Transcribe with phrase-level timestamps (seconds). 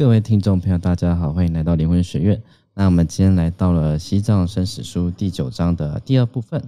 [0.00, 2.42] 各位听众朋友，大家好，欢迎来到灵魂学院。
[2.72, 6.64] 那我们今天来到了《西藏生死书》第九章的第二部分。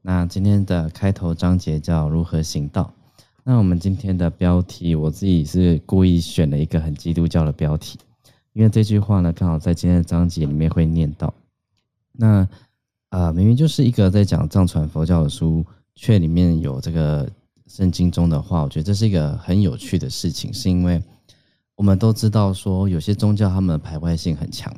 [0.00, 2.90] 那今天的开头章节叫“如何行道”。
[3.44, 7.98] 那我们今天的标题，我自己是故意选了一个很基督教的标题，
[8.54, 11.34] 因为这句话呢，刚好在今天的章节里面会念到。
[12.12, 12.48] 那
[13.10, 15.62] 啊，明明就是一个在讲藏传佛教的书，
[15.94, 17.30] 却里面有这个
[17.66, 21.02] 圣经中的话，我觉得这是一个很有趣的事情，是因为。
[21.74, 24.72] 我们都知道，说有些宗教他们的排外性很强，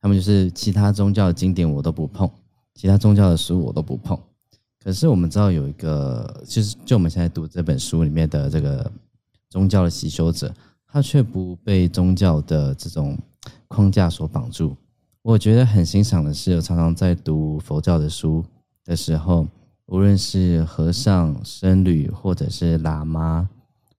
[0.00, 2.28] 他们就是其他宗教的经典我都不碰，
[2.74, 4.18] 其他宗教的书我都不碰。
[4.82, 8.90] 可是我们知道有一个，就是就我们现在读这本书里面的这个
[9.50, 10.52] 宗教的习修者，
[10.86, 13.16] 他却不被宗教的这种
[13.68, 14.74] 框架所绑住。
[15.22, 18.44] 我觉得很欣赏的是，常常在读佛教的书
[18.84, 19.46] 的时候，
[19.86, 23.48] 无论是和尚、僧侣，或者是喇嘛。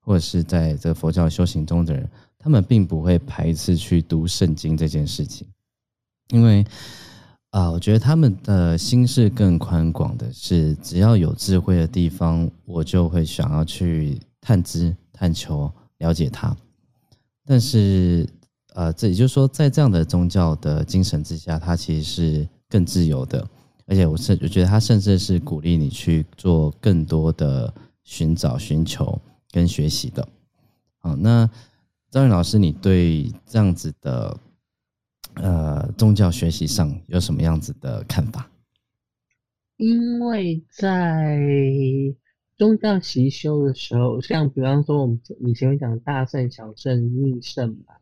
[0.07, 2.07] 或者是在这个佛教修行中的人，
[2.45, 5.48] 他们并不会排斥去读圣经这件事情，
[6.30, 6.63] 因为
[7.49, 16.55] 啊，我觉得他们的心是更宽广的，是只要有智慧的地方，我就会想要去探知、探求、了解它。
[17.48, 18.29] 但是，
[18.76, 23.43] 呃，这也就是说，在这样的宗教的精神之下，它其实是更自由的，
[23.88, 27.73] 而且我甚我觉得它甚至是鼓励你去做更多的
[28.04, 29.20] 寻找、寻求。
[29.51, 30.27] 跟学习的，
[30.99, 31.49] 好，那
[32.16, 34.40] 张宇老师，你对这样子的
[35.34, 38.49] 呃宗教学习上有什么样子的看法？
[39.76, 41.38] 因为在
[42.55, 47.96] 宗教习修的时候，像比方说我们以前会讲大圣、小圣、密圣嘛，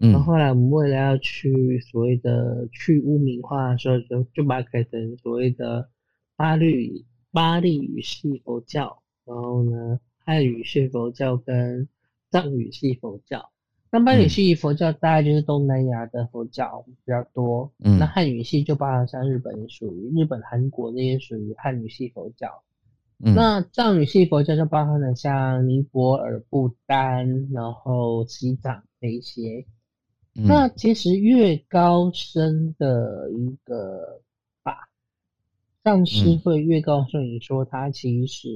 [0.00, 5.90] 嗯，然后后来我们为了要去所谓的去污名化的时候，就就把它改成所谓的
[6.36, 10.00] 巴律巴利语系佛教，然后呢。
[10.24, 11.88] 汉语系佛教跟
[12.32, 13.50] 藏语系佛教，
[13.90, 22.62] 那班语系佛教大概就是东南亚的佛教比较多，那汉语系就包含像日本属于日本、韩国那些属于汉语系佛教，
[23.18, 29.66] 那藏语系佛教就包含了像尼泊尔、不丹，然后西藏那一些。
[30.34, 34.22] 那其实越高深的一个
[34.62, 34.88] 法，
[35.84, 38.48] 上师会越告诉你说，它其实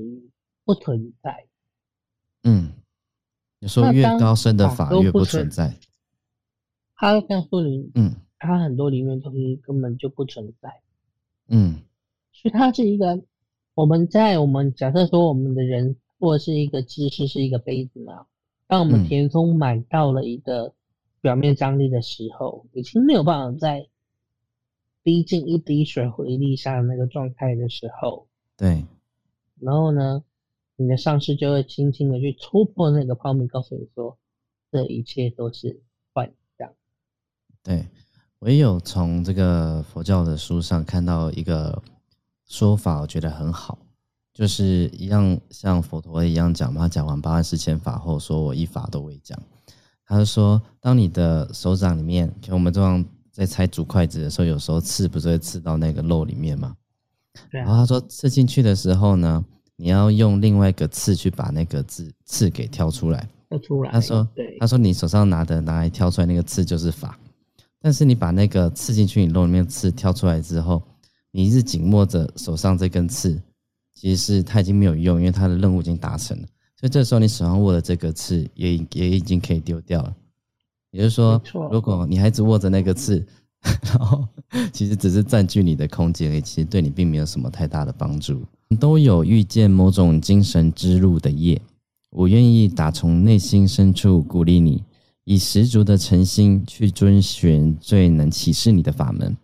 [0.65, 1.45] 不存在。
[2.45, 2.73] 嗯，
[3.59, 5.79] 你说越高深的法越不存在，
[6.95, 10.83] 他告诉你，嗯，他很多里面东西根本就不存在，
[11.49, 11.81] 嗯，
[12.33, 13.23] 所以它是一个
[13.75, 18.27] 我们在我们假设说我们的人或是一个知识是一个杯子嘛，
[18.67, 20.75] 当我们填充满到了一个
[21.23, 23.89] 表面张力的时候，已经没有办法再
[25.03, 28.85] 滴进一滴水回力上那个状态的时候，对，
[29.59, 30.23] 然后呢？
[30.79, 34.19] 你的上司就会轻轻的去戳破那个泡面，告诉你说，
[34.71, 35.81] 这一切都是
[36.13, 36.71] 幻象。
[37.63, 37.87] 对
[38.39, 41.83] 我也有从这个佛教的书上看到一个
[42.47, 43.79] 说法，我觉得很好，
[44.35, 49.41] 就是一样像佛陀一样讲嘛，讲完八万四千法后，说我一法都未讲。
[50.05, 56.77] 他就说，当你的手掌里面，我们这样在拆竹筷子的时候，有时候刺不是会刺到那个肉里面吗？
[57.51, 57.61] 对。
[57.63, 59.43] 然后他说，刺进去的时候呢？
[59.77, 63.29] 你要用另外一个刺去把那个字刺给挑出来。
[63.49, 63.91] 挑出来。
[63.93, 67.19] 他说：“对，他说你手上拿的拿来挑出来那个刺就是法，
[67.81, 70.83] 但是你把那个刺进去你肉里面刺挑出来之后，
[71.31, 73.41] 你一直紧握着手上这根刺，
[73.95, 76.49] 其实是它已经没有用，因为它的任务已经达成了。
[76.75, 80.17] 所以这时候你手上握的这个刺也也已经可以丢掉了。
[80.91, 83.25] 也就是说，如果你还只握着那个刺，
[83.85, 84.27] 然后
[84.73, 88.43] 其实只是占据你的空间，其实对你并没有什么太大的帮助。”
[88.75, 91.61] 都有遇见某种精神之路的业，
[92.11, 94.83] 我愿意打从内心深处鼓励你，
[95.25, 99.37] 以十足的诚心去遵循最能启示你的法门。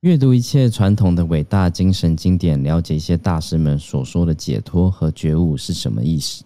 [0.00, 6.42] 阅读一切传统的伟大精神经典，了解一些大师们所说的解脱和觉悟是什么意思，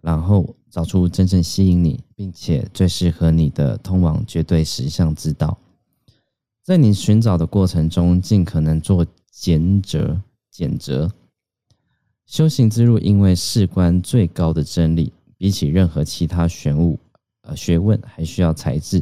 [0.00, 5.58] 然后找出真正吸引你并且最适合你的通往绝对实相之道。
[6.62, 10.18] 在你寻找的过程中，尽可能做拣择。
[10.58, 11.08] 选择
[12.26, 16.98] 修行之路，因为事关最高的真理，比起任何其他玄物
[17.42, 19.00] 呃学问，还需要才智、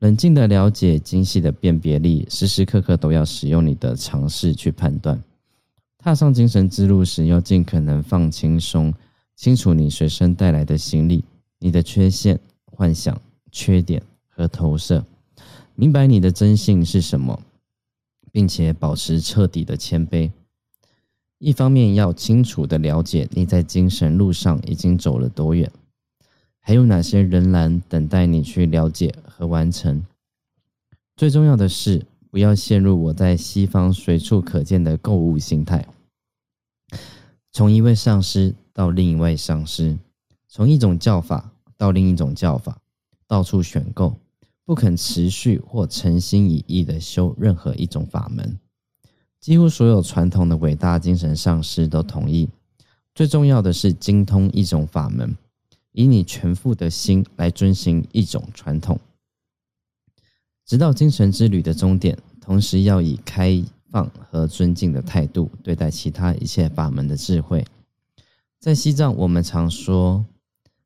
[0.00, 5.22] 冷静的了解、精细的辨别力，时时刻刻都要使用你的常识去判断。
[5.98, 8.92] 踏上精神之路时，要尽可能放轻松，
[9.36, 11.24] 清楚你随身带来的行李、
[11.60, 13.16] 你的缺陷、幻想、
[13.52, 15.06] 缺点和投射，
[15.76, 17.40] 明白你的真性是什么，
[18.32, 20.28] 并且保持彻底的谦卑。
[21.44, 25.68] 一方面要清楚的了解你在精神路上已经走了多远，
[26.60, 30.06] 还有哪些仍然等待你去了解和完成？
[31.16, 35.84] 最重要的是，不要陷入我在西方随处可见的购物心态，
[37.50, 39.98] 从一位上师到另一位上师，
[40.46, 42.78] 从一种教法到另一种教法，
[43.26, 44.16] 到处选购，
[44.64, 48.56] 不肯持续或诚心以意的修任何一种法门。
[49.42, 52.48] 几乎所有传统的伟大精神上师都同意，
[53.12, 55.36] 最重要的是精通一种法门，
[55.90, 59.00] 以你全副的心来遵循一种传统，
[60.64, 62.16] 直到精神之旅的终点。
[62.40, 63.60] 同时要以开
[63.90, 67.64] 放和尊敬的态度对待其他一切法门的智慧。
[68.60, 70.24] 在西藏，我们常说：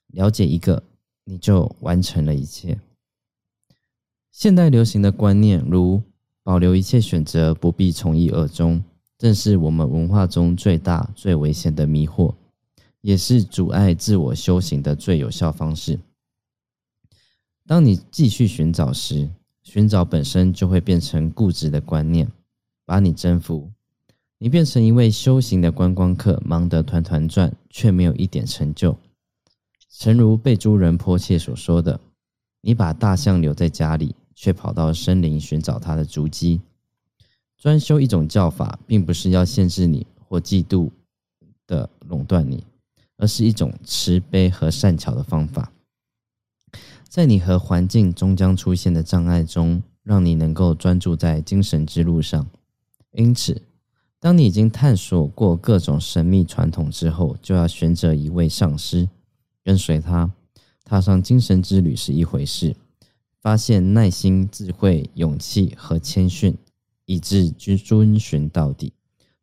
[0.08, 0.82] 了解一个，
[1.24, 2.78] 你就完成了一切。
[4.32, 6.02] 现代流行的观念，如
[6.46, 8.80] 保留一切选择，不必从一而终，
[9.18, 12.32] 正是我们文化中最大、最危险的迷惑，
[13.00, 15.98] 也是阻碍自我修行的最有效方式。
[17.66, 19.28] 当你继续寻找时，
[19.64, 22.30] 寻找本身就会变成固执的观念，
[22.84, 23.68] 把你征服，
[24.38, 28.96] 你变成一位修行的观光客，忙得团团转，却没有一点成就。
[29.90, 31.98] 诚如贝珠人迫切所说的
[32.62, 36.60] ：“你把大象留在家里。”却跑到森林寻找他的足迹。
[37.56, 40.90] 专修一种教法，并不是要限制你或嫉妒
[41.66, 42.62] 的垄断你，
[43.16, 45.72] 而是一种慈悲和善巧的方法，
[47.08, 52.46] 在你和环境终将出现的障碍中，让你能够专注在精神之路上。
[53.12, 53.62] 因此，
[54.20, 59.08] 当你已经探索过各种神秘传统之后，就要选择一位上师，
[59.64, 60.30] 跟随他，
[60.84, 62.76] 踏上精神之旅是一回事。
[63.46, 66.58] 发现耐心、智慧、勇气和谦逊，
[67.04, 68.92] 以致遵遵循到底，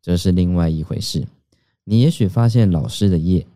[0.01, 1.25] 则是另外一回事。
[1.85, 3.47] 你也许发现老师的业，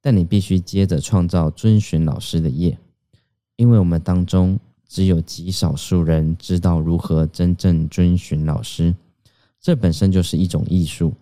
[0.00, 2.78] 但你必须接着创造遵循老师的业，
[3.56, 4.58] 因为我们当中
[4.88, 8.94] 只有极少数人知道如何真正遵循老师，
[9.60, 11.12] 这本身就是一种艺术。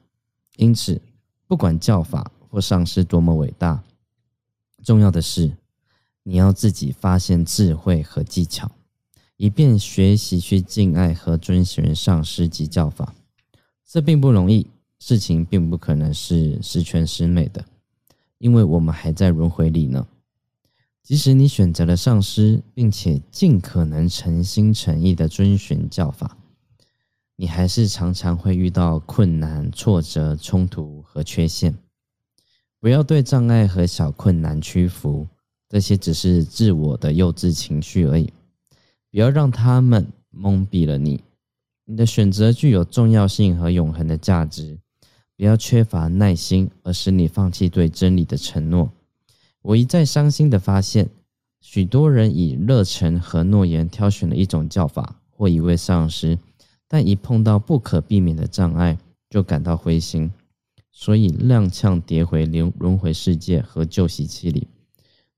[0.58, 1.02] 因此，
[1.48, 3.82] 不管教法或上师多么伟大，
[4.84, 5.50] 重要的是。
[6.30, 8.70] 你要自己发现智慧和技巧，
[9.36, 13.12] 以便学习去敬爱和遵循上师及教法。
[13.84, 14.68] 这并不容易，
[15.00, 17.64] 事情并不可能是十全十美的，
[18.38, 20.06] 因为我们还在轮回里呢。
[21.02, 26.38] 即使你选择了上师，并且尽可能诚心诚意的遵循教法，
[27.34, 31.76] 你还是常常会遇到困难、挫折、冲突和缺陷。
[32.78, 35.26] 不要对障碍和小困难屈服。
[35.70, 38.30] 这些只是自我的幼稚情绪而已，
[39.10, 41.22] 不要让他们蒙蔽了你。
[41.86, 44.78] 你的选择具有重要性和永恒的价值。
[45.36, 48.90] 不要缺乏耐心，而使你放弃对真理的承诺。
[49.62, 51.08] 我一再伤心的发现，
[51.62, 56.38] 许多人以热忱和诺言挑选了一种教法或一位上师，
[56.86, 58.98] 但一碰到不可避免的障碍，
[59.30, 60.30] 就感到灰心，
[60.90, 64.66] 所以踉跄跌回轮轮回世界和旧习气里。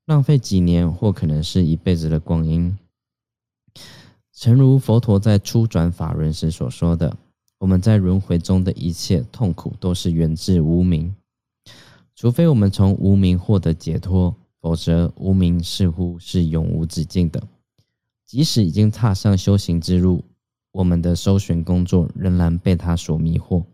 [0.06, 2.76] 浪费几年或可能是一辈子的光阴。
[4.34, 7.16] 诚如佛陀在初转法轮时所说的
[7.58, 11.14] ：“我们在轮回中的一切痛苦都是源自无明。
[12.16, 17.40] 除非我们从无明获得解脱，否则无明似乎是永无止境的。
[18.26, 20.24] 即使已经踏上修行之路，
[20.72, 23.64] 我们的搜寻工作仍然被它所迷惑。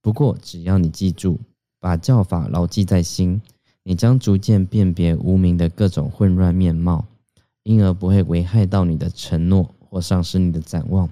[0.00, 1.40] 不过，只要你记住，
[1.80, 3.42] 把教法牢记在心。”
[3.82, 7.06] 你将逐渐辨别无名的各种混乱面貌，
[7.62, 11.08] 因而不会危害到你的承诺或丧失你的展望。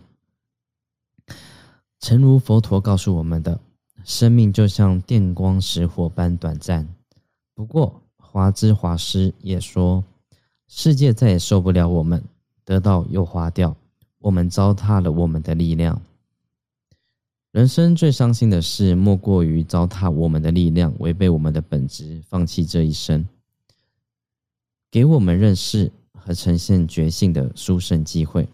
[2.00, 3.58] 诚如佛陀告诉我们的，
[4.04, 6.86] 生命就像电光石火般短暂。
[7.54, 10.04] 不过，华之华师也说，
[10.68, 12.22] 世界再也受不了我们，
[12.64, 13.74] 得到又花掉，
[14.20, 16.00] 我们糟蹋了我们的力量。
[17.50, 23.26] 人生最伤心的事，莫过于糟蹋我们的力量，违背我们的本质，放弃这一生
[24.90, 28.46] 给我们认识和呈现觉性的殊胜机会。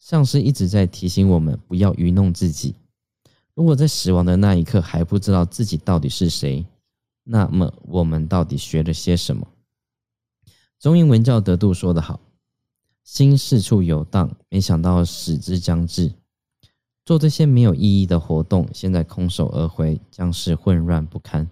[0.00, 2.74] 上师一直在提醒我们，不要愚弄自己。
[3.54, 6.66] 如果在死亡的那一刻还不知道自己到底是谁，
[7.22, 9.46] 那么我们到底学了些什么？
[10.80, 12.18] 中英文教得度说得好
[13.04, 16.12] ：“心四处游荡，没想到死之将至。”
[17.04, 21.48] 做这些没有意义的活动，现在空手而回，将是混乱不堪。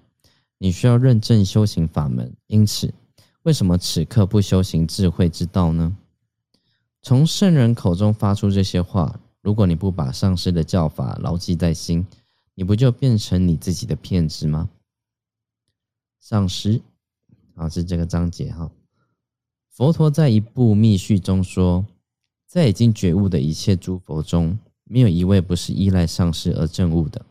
[0.59, 2.93] 你需要认证修行法门，因此，
[3.43, 5.97] 为什么此刻不修行智慧之道呢？
[7.01, 12.07] 从圣人口中发出这些话，如果你不把上师的教法牢记在心，
[12.55, 14.69] 你不就变成你自己的骗子吗？
[16.21, 16.83] 上师，
[17.55, 18.71] 好，是这个章节哈。
[19.71, 21.87] 佛陀在一部密续中说，
[22.47, 27.25] 在已经觉悟的一切诸佛中，没有一位不是依赖上师而证悟的。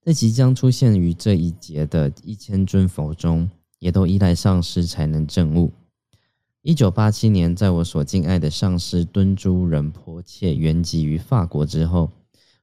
[0.00, 3.48] 在即将出现于这一节的一千尊佛中，
[3.78, 5.72] 也都依赖上师才能证悟。
[6.62, 12.10] 一九八七年，在我所敬爱的上师敦珠仁波切圆寂于法国之后，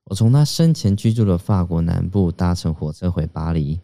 [0.05, 3.79] 我从他生前居住的法国南部搭乘火车回巴黎。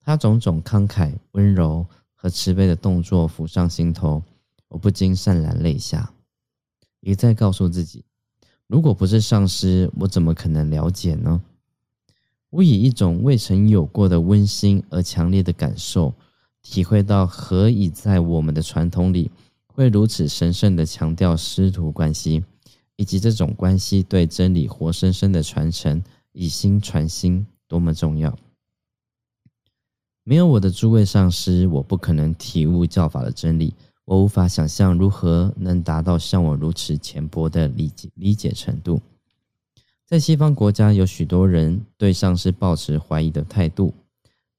[0.00, 4.22] 他种种慷慨、温柔和慈悲的动作浮上心头，
[4.68, 6.14] 我不禁潸然泪下，
[7.00, 8.04] 一再告诉自己：
[8.68, 11.42] 如果不是上师，我怎么可能了解呢？
[12.50, 16.12] 我以一种未曾有过的温馨而强烈的感受，
[16.62, 19.30] 体会到何以在我们的传统里
[19.66, 22.44] 会如此神圣的强调师徒关系，
[22.96, 28.38] 以及这种关系对真理活生生的传承，以心传心多么重要。
[30.24, 33.74] 没有我的诸位上师，我不可能体悟教法的真理。
[34.08, 38.98] 我无法想象如何能达到像我如此浅薄的理解理解程度。
[40.06, 43.92] 在西方国家，有许多人对上师抱持怀疑的态度。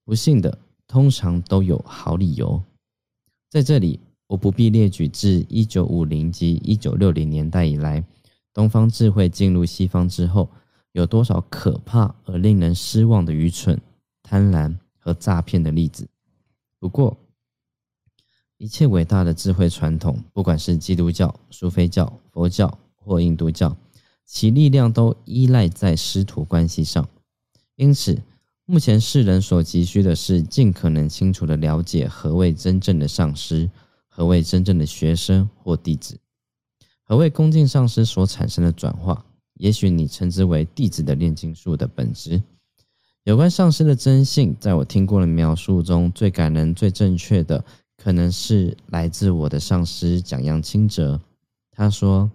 [0.06, 0.56] 不幸的，
[0.88, 2.62] 通常都有好理由。
[3.50, 8.04] 在这里，我不必列举自一九五零及一九六零年代以来，
[8.54, 10.48] 东方智慧进入西方之后，
[10.92, 13.82] 有多少可怕而令人失望的愚蠢、
[14.22, 14.78] 贪婪。
[15.02, 16.08] 和诈骗的例子。
[16.78, 17.18] 不过，
[18.60, 23.74] 一切伟大的智慧传统，不管是基督教、苏菲教、佛教或印度教，
[24.26, 27.08] 其力量都依赖在师徒关系上。
[27.78, 28.22] 因此，
[28.66, 33.70] 目前世人所急需的是尽可能清楚的了解何谓真正的上师，
[34.10, 36.20] 何谓真正的学生或弟子，
[37.06, 39.26] 何谓恭敬上师所产生的转化。
[39.54, 42.44] 也许你称之为弟子的炼金术的本质。
[43.24, 47.64] 有关上师的真性，在我听过的描述中，最感人、最正确的，
[48.02, 51.20] 可能是来自我的上师蒋扬清哲。
[51.72, 52.32] 他说：“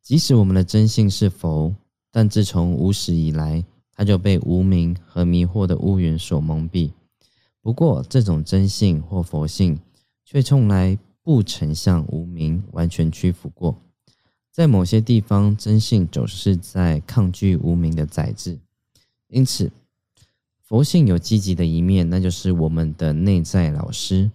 [0.00, 1.74] 即使我们的真性是佛，
[2.12, 6.92] 但自从无始以来，他就被无名和迷惑的乌云所蒙蔽。
[7.60, 9.78] 不过，这种真性或佛性，
[10.24, 13.76] 却从来不曾向无名完全屈服过。
[14.52, 18.58] 在某些地方，真性总是在抗拒无名的宰制。”
[19.28, 19.72] 因此，
[20.62, 24.30] 佛性有积极的一面，那就是我们的内在老师。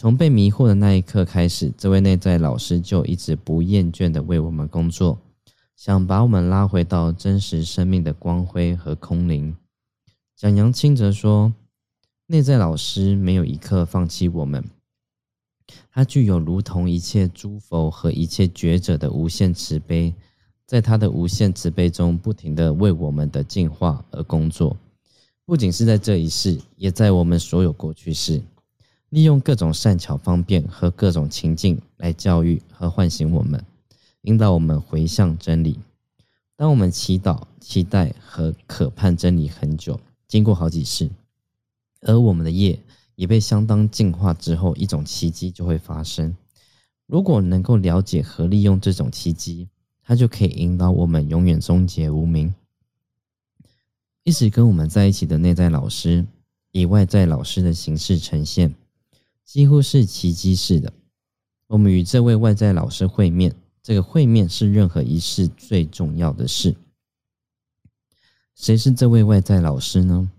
[0.00, 5.18] 从被迷惑的那一刻开始，这位内在老师就一直不厌倦的为我们工作，
[5.76, 9.54] 想把我们拉回到真实生命的光辉和空灵。
[10.34, 11.52] 蒋扬清则说，
[12.28, 14.64] 内在老师没有一刻放弃我们，
[15.92, 20.14] 他具有如同一切诸佛和一切觉者的无限慈悲。
[20.64, 24.74] 在他的无限慈悲中，不停的为我们的进化而工作，
[25.44, 28.40] 不仅是在这一世，也在我们所有过去世，
[29.10, 33.62] 利用各种善巧方便和各种情境来教育和唤醒我们，
[34.22, 35.78] 引导我们回向真理。
[36.56, 39.98] 当我们祈祷、期待和渴盼真理很久，
[40.28, 41.10] 经过好几世，
[42.02, 42.78] 而我们的业
[43.16, 46.36] 也被相当净化之后，一种奇迹就会发生。
[47.06, 49.68] 如果能够了解和利用这种奇迹，
[50.04, 52.54] 它就可以引导我们永远终结无名。
[54.22, 56.24] 一直跟我们在一起的内在老师，
[56.70, 58.72] 以外在老师的形式呈现，
[59.50, 60.92] 几乎是奇迹式的。
[61.66, 63.52] 我们与这位外在老师会面，
[63.82, 66.76] 这个会面是任何一世最重要的事。
[68.54, 70.30] 谁是这位外在老师呢？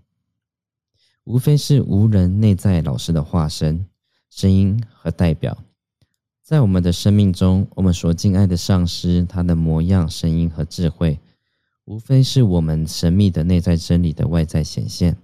[1.24, 3.84] 无非是无人内在老师的化身、
[4.30, 5.62] 声音和代表。
[6.42, 11.20] 在我们的生命中，我们所敬爱的上师，他的模样、声音和智慧，
[11.84, 15.18] 无非是我们神秘的内在真理的外在显现。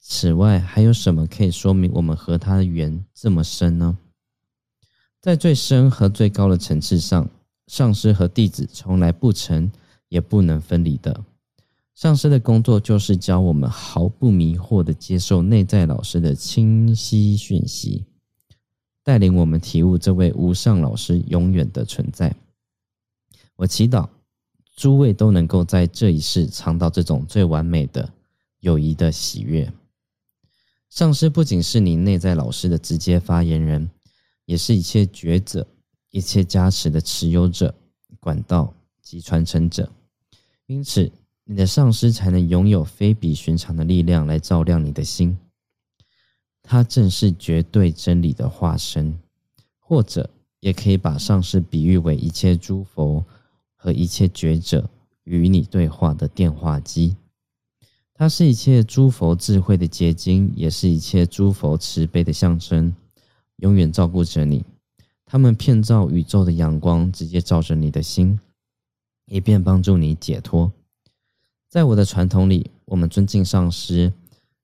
[0.00, 3.98] 此外，还有什么可以说明我们和他的缘这么深呢？
[5.20, 7.28] 在最深和最高的层次上，
[7.66, 9.70] 上师和弟子从来不曾
[10.08, 11.24] 也不能分离的。
[11.94, 18.04] 上师的工作就是教我们毫不迷惑的接受内在老师的清晰讯息。
[19.02, 22.36] 带领我们体悟这位无上老师永远的存在。
[23.56, 24.08] 我祈祷
[24.76, 28.12] 诸位都能够在这一世尝到这种最完美的
[28.60, 29.72] 友谊的喜悦。
[30.90, 33.90] 上师不仅是你内在老师的直接发言人，
[34.46, 35.66] 也是一切觉者、
[36.10, 37.74] 一切加持的持有者、
[38.18, 39.90] 管道及传承者。
[40.66, 41.10] 因此，
[41.44, 45.38] 你的上师才能拥有非比寻常的力量来照亮你的心。
[46.62, 49.18] 他正是绝对真理的化身，
[49.78, 50.28] 或者
[50.60, 53.24] 也可以把上师比喻为一切诸佛
[53.74, 54.90] 和一切觉者
[55.24, 57.16] 与你对话的电话机。
[58.20, 62.92] 它是一切诸佛智慧的结晶，也是一切诸佛慈悲的象征，
[63.58, 64.64] 永远照顾着你，
[65.24, 68.40] 他们骗照宇宙的阳光，直接照着你的心，
[69.26, 70.72] 以便帮助你解脱。
[71.68, 74.12] 在我的传统里，我们尊敬上师，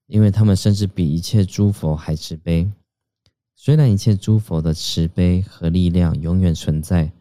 [0.09, 2.69] 因为他们甚至比一切诸佛还慈悲。
[3.55, 7.13] 虽然一切诸佛的慈悲和力量永远存在，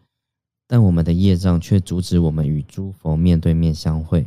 [0.66, 4.26] 但我们的业障却阻止我们与诸佛面对面相会。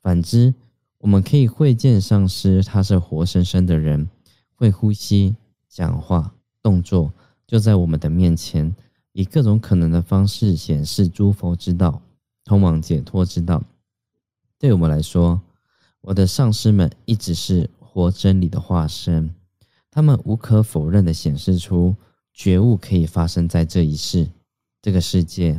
[0.00, 0.54] 反之，
[1.00, 4.08] 我们可以会见上师，他是活生生的人，
[4.54, 5.34] 会呼吸、
[5.66, 7.10] 讲话、动作，
[7.46, 8.74] 就在我们的面前，
[9.12, 12.02] 以各种可能的方式显示诸佛之道，
[12.44, 13.62] 通往解脱之道。
[14.58, 15.40] 对我们来说，
[16.02, 19.34] 我的上师们一直是活真理的化身。
[19.90, 21.96] 他们无可否认的显示出
[22.34, 24.28] 觉悟可以发生在这一世、
[24.82, 25.58] 这个世界、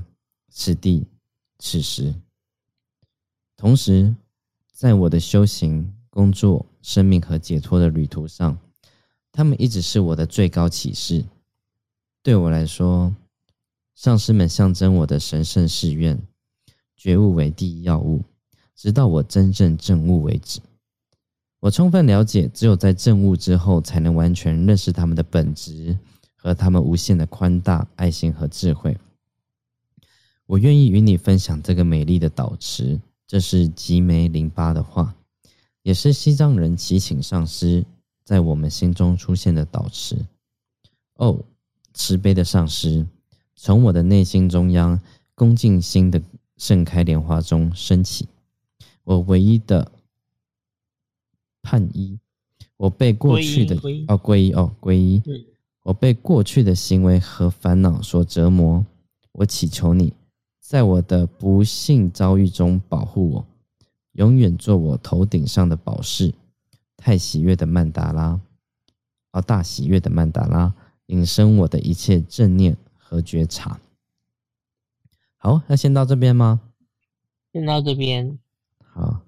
[0.50, 1.07] 此地、
[1.57, 2.13] 此时。
[3.57, 4.15] 同时，
[4.81, 8.57] 在我的修行、工作、生命和解脱的旅途上，
[9.31, 11.23] 他们一直是我的最高启示。
[12.23, 13.15] 对我来说，
[13.93, 16.19] 上师们象征我的神圣誓愿，
[16.97, 18.23] 觉悟为第一要务，
[18.75, 20.59] 直到我真正证悟为止。
[21.59, 25.95] 我充分了解，只有在证悟之后，才能完全认识他们的本质
[26.35, 28.97] 和他们无限的宽大、爱心和智慧。
[30.47, 33.00] 我愿意与你分享这个美丽的导词，
[33.31, 35.15] 这是吉梅林巴的话，
[35.83, 37.85] 也是西藏人祈请上师
[38.25, 40.17] 在我们心中出现的导师。
[41.15, 41.39] 哦，
[41.93, 43.07] 慈悲的上师，
[43.55, 45.00] 从我的内心中央
[45.33, 46.21] 恭敬心的
[46.57, 48.27] 盛开莲花中升起，
[49.05, 49.89] 我唯一的。
[51.61, 52.19] 盼一，
[52.75, 53.77] 我被过去的
[54.09, 55.23] 哦皈依哦皈依，
[55.83, 58.85] 我被过去的行为和烦恼所折磨。
[59.31, 60.11] 我祈求你，
[60.71, 63.45] 在我的不幸遭遇中保护我，
[64.13, 66.33] 永远做我头顶上的宝石。
[66.95, 68.39] 太喜悦的曼达拉，
[69.33, 70.73] 哦大喜悦的曼达拉，
[71.07, 73.81] 引申我的一切正念和觉察。
[75.35, 76.61] 好，那先到这边吗？
[77.51, 78.39] 先到这边。
[78.79, 79.19] 好。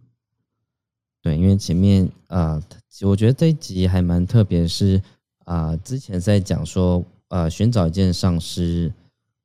[1.22, 2.64] 对，因为前面呃，
[3.02, 5.02] 我觉得这一集还蛮特别，是
[5.44, 8.94] 啊，之前在讲说，呃，寻找一件上师，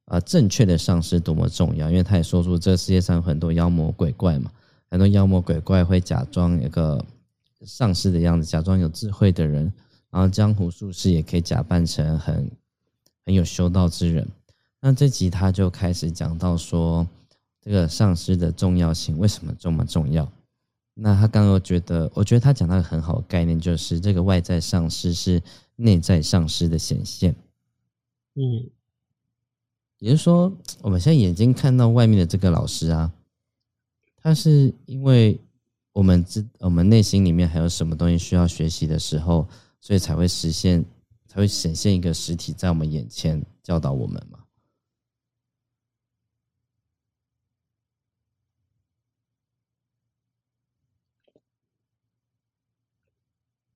[0.08, 4.50] 啊，正确的上师多么重要，因为他也说出这世界上很多妖魔鬼怪嘛，
[4.90, 7.04] 很多妖魔鬼怪会假装一个
[7.64, 9.72] 上师的样子，假装有智慧的人，
[10.10, 12.50] 然后江湖术士也可以假扮成很
[13.26, 14.26] 很有修道之人。
[14.80, 17.06] 那这集他就开始讲到说，
[17.60, 20.26] 这个上师的重要性为什么这么重要？
[20.94, 25.40] 那他刚刚觉得，我觉得他讲到一个很好的概念，就是这个外在上师是
[25.76, 27.32] 内在上师的显现。
[28.34, 28.70] 嗯，
[29.98, 33.12] 也就是说，我们现在眼睛看到外面的这个老师啊，
[34.16, 35.40] 他是因为
[35.92, 39.48] 我们知我们内心里面还有什么东西需要学习的时候，
[39.80, 40.84] 所以才会实现，
[41.26, 44.38] 才会显现一个实体在我们眼前教导我们嘛。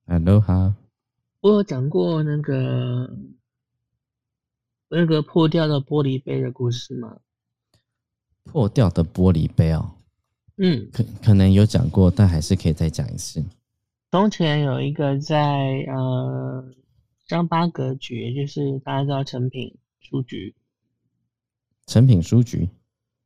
[0.07, 0.77] Hello 哈，
[1.41, 3.11] 我有讲过那个
[4.95, 7.19] 那个破掉的玻璃杯的故事吗？
[8.45, 9.91] 破掉的玻璃杯哦，
[10.57, 13.43] 嗯，可可能有讲过，但还是可以再讲一次。
[14.11, 16.65] 从前有一个在呃
[17.27, 20.55] 张八格局，就是大家知道成品书局，
[21.87, 22.69] 成品书局，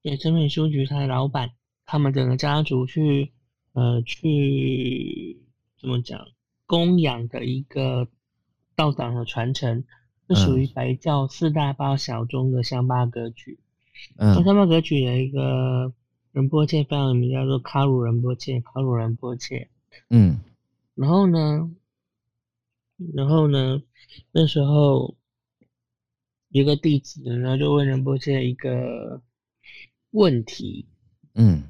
[0.03, 1.51] 对，成品书局他的老板，
[1.85, 3.33] 他们整个家族去
[3.73, 5.43] 呃去
[5.81, 6.29] 怎么讲？
[6.67, 8.07] 供养的一个
[8.75, 9.85] 道长的传承，
[10.29, 13.59] 是属于白教四大包小中的香巴格曲。
[14.17, 15.93] 嗯，香巴格曲有一个
[16.33, 18.61] 仁波切非常有名，叫做卡鲁仁波切。
[18.61, 19.69] 卡鲁仁波切。
[20.11, 20.41] 嗯，
[20.95, 21.71] 然后呢，
[23.15, 23.83] 然后呢，
[24.33, 25.17] 那时候
[26.51, 29.23] 一个弟子，然后就问仁波切一个
[30.11, 30.87] 问题。
[31.35, 31.63] 嗯，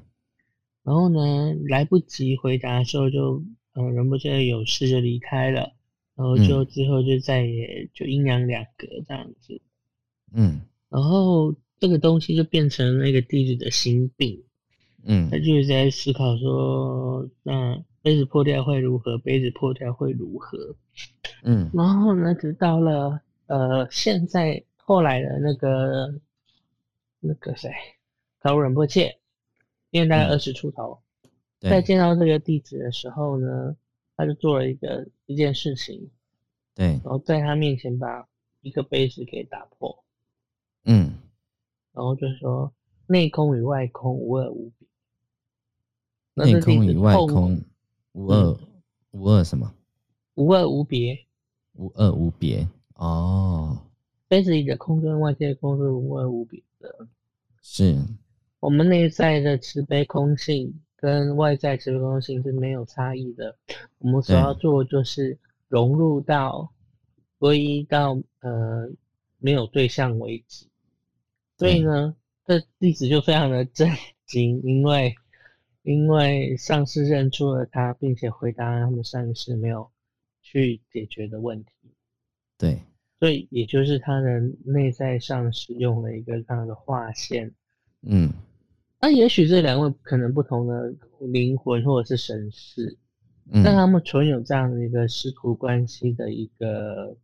[0.83, 3.43] 然后呢，来不及回答的时候就。
[3.79, 5.75] 嗯，仁波切有事就离开了，
[6.17, 9.61] 然后就之后就再也就阴阳两隔这样子。
[10.33, 14.43] 嗯，然后这个东西就变成那个弟子的心病。
[15.05, 19.17] 嗯，他就是在思考说，那杯子破掉会如何？
[19.19, 20.75] 杯子破掉会如何？
[21.43, 26.19] 嗯，然后呢，直到了呃现在后来的那个
[27.19, 27.71] 那个谁，
[28.41, 29.17] 卡鲁仁波切，
[29.91, 30.99] 因为大概二十出头。
[31.59, 33.75] 在见到这个弟子的时候呢，
[34.17, 36.09] 他就做了一个一件事情，
[36.75, 38.27] 对，然后在他面前把
[38.61, 40.03] 一个杯子给打破，
[40.83, 41.13] 嗯，
[41.93, 42.73] 然后就说
[43.07, 44.87] 内空与外空无二无别，
[46.45, 47.61] 内空与外空。
[48.13, 48.57] 无二
[49.11, 49.71] 无二什么？
[50.33, 51.23] 无二无别，
[51.73, 53.77] 无二无别哦，
[54.27, 57.07] 杯子里的空跟外界的空是无二无别的。
[57.61, 57.95] 是，
[58.59, 63.55] 我们内在的慈悲空性跟外在慈悲空性是没有差异的。
[63.99, 66.73] 我们所要做就是融入到
[67.37, 68.89] 归一到呃
[69.37, 70.65] 没有对象为止。
[71.57, 73.89] 所以呢，这例子就非常的震
[74.25, 75.15] 惊，因为
[75.83, 79.89] 因为上司认出了他，并且回答他们上司没有
[80.41, 81.71] 去解决的问题。
[82.57, 82.81] 对，
[83.19, 87.53] 所以也就是他的内在上司用了一个这样的划线。
[88.01, 88.31] 嗯，
[88.99, 92.97] 那也许这两位可能不同的灵魂或者是神识，
[93.63, 97.15] 但他们存有这样的一个师徒关系的一个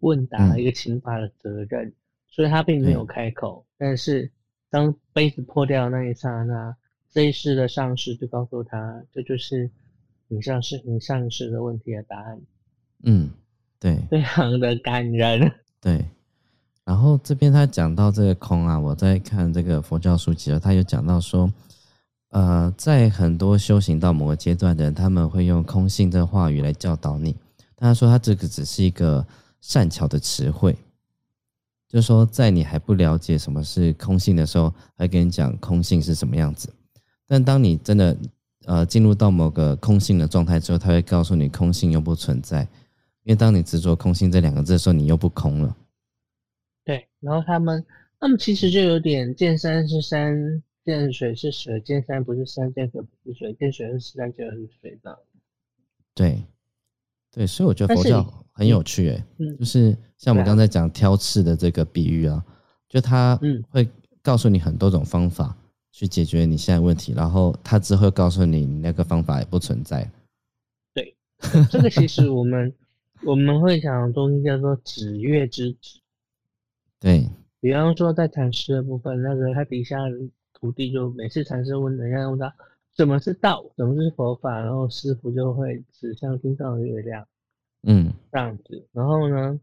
[0.00, 1.92] 问答、一个请法的责任。
[2.28, 4.30] 所以他并没有开口，但是
[4.68, 6.76] 当杯子破掉那一刹那，
[7.10, 9.70] 这一世的上师就告诉他，这就是
[10.28, 12.42] 你上世你上世的问题的答案。
[13.02, 13.30] 嗯，
[13.80, 15.50] 对，非常的感人。
[15.80, 16.04] 对，
[16.86, 21.52] 然后这边他讲到这个空啊，我在看这个佛教书籍了，他有讲到说，
[22.30, 27.36] 呃，在很多修行到某个阶段的人，他们会用空性这话语来教导你。
[27.76, 29.26] 他说他这个只是一个
[29.60, 30.74] 善巧的词汇。
[31.88, 36.72] 就是说，在你还不了解什么是空性的时候，还跟你讲空性是什么样子。
[37.26, 38.16] 但当你真的
[38.64, 42.62] 呃进入到某个空性的状态之后，他会告诉你空性又不存在。
[43.24, 45.76] 因为当你执着空性这两个字的时候，你又不空了。
[47.26, 47.84] 对，然后他们
[48.20, 55.18] 他们其实就有点见山是山，见水是水，见山不是山，见水不是水，见水是山，见水是水的。
[56.14, 56.42] 对，
[57.32, 58.42] 对，所以我觉得佛教。
[58.58, 59.22] 很有趣诶，
[59.58, 62.42] 就是像我们刚才讲挑刺的这个比喻啊，
[62.88, 63.86] 就他会
[64.22, 65.54] 告诉你很多种方法
[65.92, 70.10] 去解决你现在问题，然后他只会告诉你那个方法也不存在。
[70.94, 71.14] 对，
[71.70, 72.72] 这个其实我们
[73.26, 76.00] 我们会讲的东西叫做指月之指。
[77.06, 77.24] 对，
[77.60, 79.96] 比方说在禅师的部分，那个他底下
[80.52, 82.52] 徒弟就每次禅师问人家问他
[82.96, 87.24] 什么是道，什么是佛法，然后师傅就会指向天上的月亮。
[87.84, 89.60] 嗯，这样子，然后呢，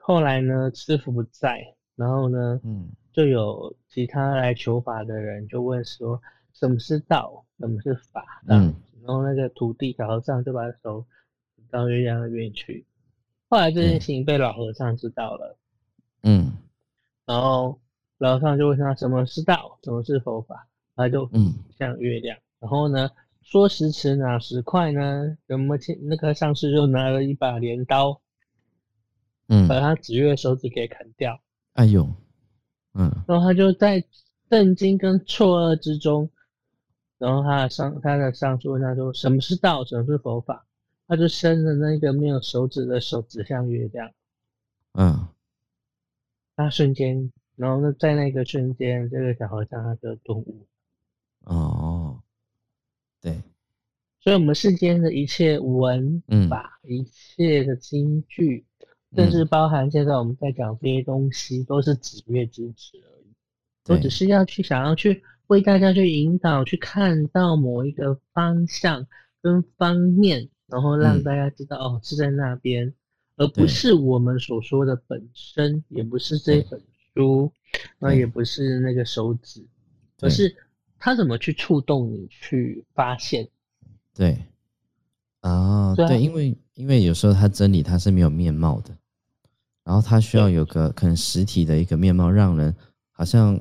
[0.00, 6.22] 后来呢，师傅不在，然后呢，嗯，就有其他来求法的人就问说，
[6.54, 8.24] 什么是道，什么是法？
[8.48, 11.04] 嗯，然后那个徒弟小和尚就把手
[11.70, 12.86] 到月亮那边去。
[13.50, 15.58] 后来这件事情被老和尚知道了，
[16.24, 16.52] 嗯，
[17.26, 17.80] 然后
[18.18, 20.66] 老和尚就问他什么是道，什么是佛法？
[20.96, 23.08] 他就嗯像月亮，然后呢？
[23.42, 25.36] 说时迟，那时快呢？
[25.48, 25.76] 什么？
[26.04, 28.22] 那个上师就拿了一把镰刀，
[29.48, 31.38] 嗯，把他指月手指给砍掉。
[31.74, 32.08] 哎呦，
[32.94, 34.02] 嗯，然后他就在
[34.48, 36.30] 震惊跟错愕之中，
[37.18, 39.84] 然后他的上他的上司问他说：“什么是道？
[39.84, 40.64] 什么是佛法？”
[41.06, 44.10] 他就伸着那个没有手指的手指向月亮，
[44.94, 45.28] 嗯，
[46.56, 50.66] 那瞬间，然后呢，在那个瞬间，这个小和尚他就顿悟，
[51.40, 52.20] 哦。
[53.20, 53.42] 对，
[54.20, 58.66] 所以，我们世间的一切文法，一切的经句，
[59.16, 63.34] 甚至包含现在我们在讲这些东西，都是指月之指而已。
[63.88, 69.06] 我只是要去想要去为大家去引导，去看到某一个方向
[69.40, 72.92] 跟方面，然后让大家知道哦，是在那边，
[73.36, 76.80] 而不是我们所说的本身，也不是这本
[77.14, 77.50] 书，
[77.98, 79.64] 那也不是那个手指，
[80.20, 80.56] 而是。
[80.96, 83.46] 他怎么去触动你去发现？
[84.14, 84.38] 对，
[85.40, 88.96] 啊，对，因为因为有时候它真理它是没有面貌的，
[89.84, 92.74] 然后它需要有个可能实体的一个面貌，让人
[93.10, 93.60] 好像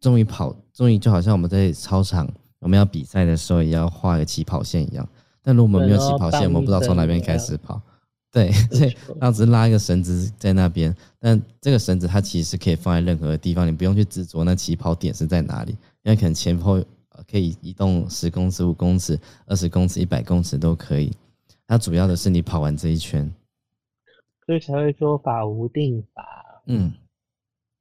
[0.00, 2.28] 终于跑，终于就好像我们在操场
[2.58, 5.08] 我们要比赛的时候也要画个起跑线一样。
[5.42, 7.80] 但如果我们没有起跑线，我们不知道从哪边开始跑。
[8.44, 15.72] 对，所以当时拉一个绳子在那边，但这个绳子它其实可以放在任何地方，你不用去执着那起跑点是在哪里。
[16.02, 16.78] 因为可能前后
[17.30, 21.10] 可以移动十公尺、五公尺、二十公尺、一百公尺都可以。
[21.66, 23.32] 它主要的是你跑完这一圈，
[24.44, 26.22] 所以才会说法无定法。
[26.66, 26.92] 嗯，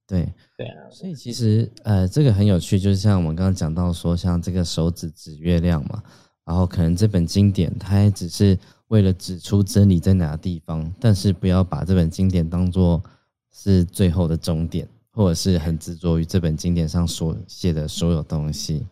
[0.07, 0.89] 对，对啊。
[0.89, 6.01] 所以其实呃，这个很有趣，就是像我们刚刚讲到说，像这个手指指月亮嘛，
[6.45, 8.57] 然后可能这本经典它也只是
[8.95, 13.03] 为了指出真理在哪个地方，但是不要把这本经典当做
[13.51, 14.87] 是最后的终点。
[15.17, 18.85] 或者是很执着于这本经典上所写的所有东西，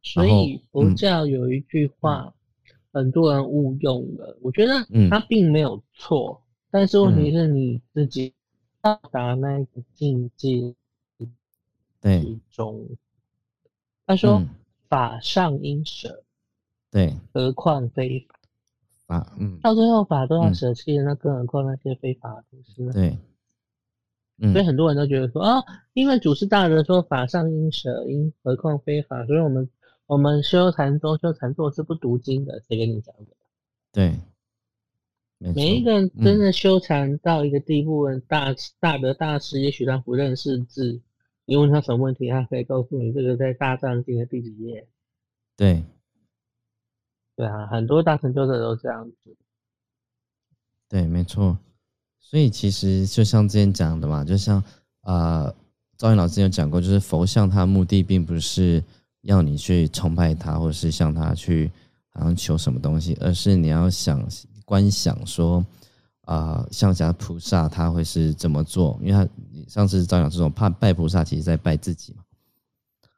[0.00, 2.32] 所以佛教有一句话，
[2.94, 4.38] 很多人误用了。
[4.40, 4.72] 我觉得
[5.10, 8.32] 它并没有错，但是问题是你自己
[8.80, 10.74] 到达那个境界
[12.00, 12.88] 对中。
[14.06, 14.42] 他说
[14.88, 16.24] ：“法上应舍，
[16.90, 18.39] 对，何况非法？
[19.38, 22.92] 嗯，到最后法都要舍弃，那更何况那些非法的东西呢？
[22.92, 23.18] 对。”
[24.52, 29.68] 所以很多人都觉得说啊，因为祖师大德说法上应舍，因何况非法，所以我们
[30.06, 33.36] 我们修禅宗修禅坐是不读经的，谁跟你讲的？
[33.92, 34.18] 对，
[35.38, 41.02] 每一个人真的修禅到一个地步，大大德大师，也许他不认识字，
[41.44, 44.88] 你问他什么问题，他可以告诉你这个在大藏经的第几页。
[45.54, 45.84] 对，
[47.40, 49.34] 对啊，很多大成就者都这样子。
[50.90, 51.56] 对，没错。
[52.18, 54.62] 所以其实就像之前讲的嘛，就像
[55.04, 55.50] 呃，
[55.96, 58.84] 赵云老师有讲过，就是佛像它的目的并不是
[59.22, 61.72] 要你去崇拜它，或者是向它去
[62.10, 64.22] 好像求什么东西，而是你要想
[64.66, 65.64] 观想说，
[66.26, 69.00] 啊，像讲菩萨他会是怎么做？
[69.02, 69.26] 因为他
[69.66, 72.22] 上次赵讲这种怕拜菩萨，其实在拜自己嘛。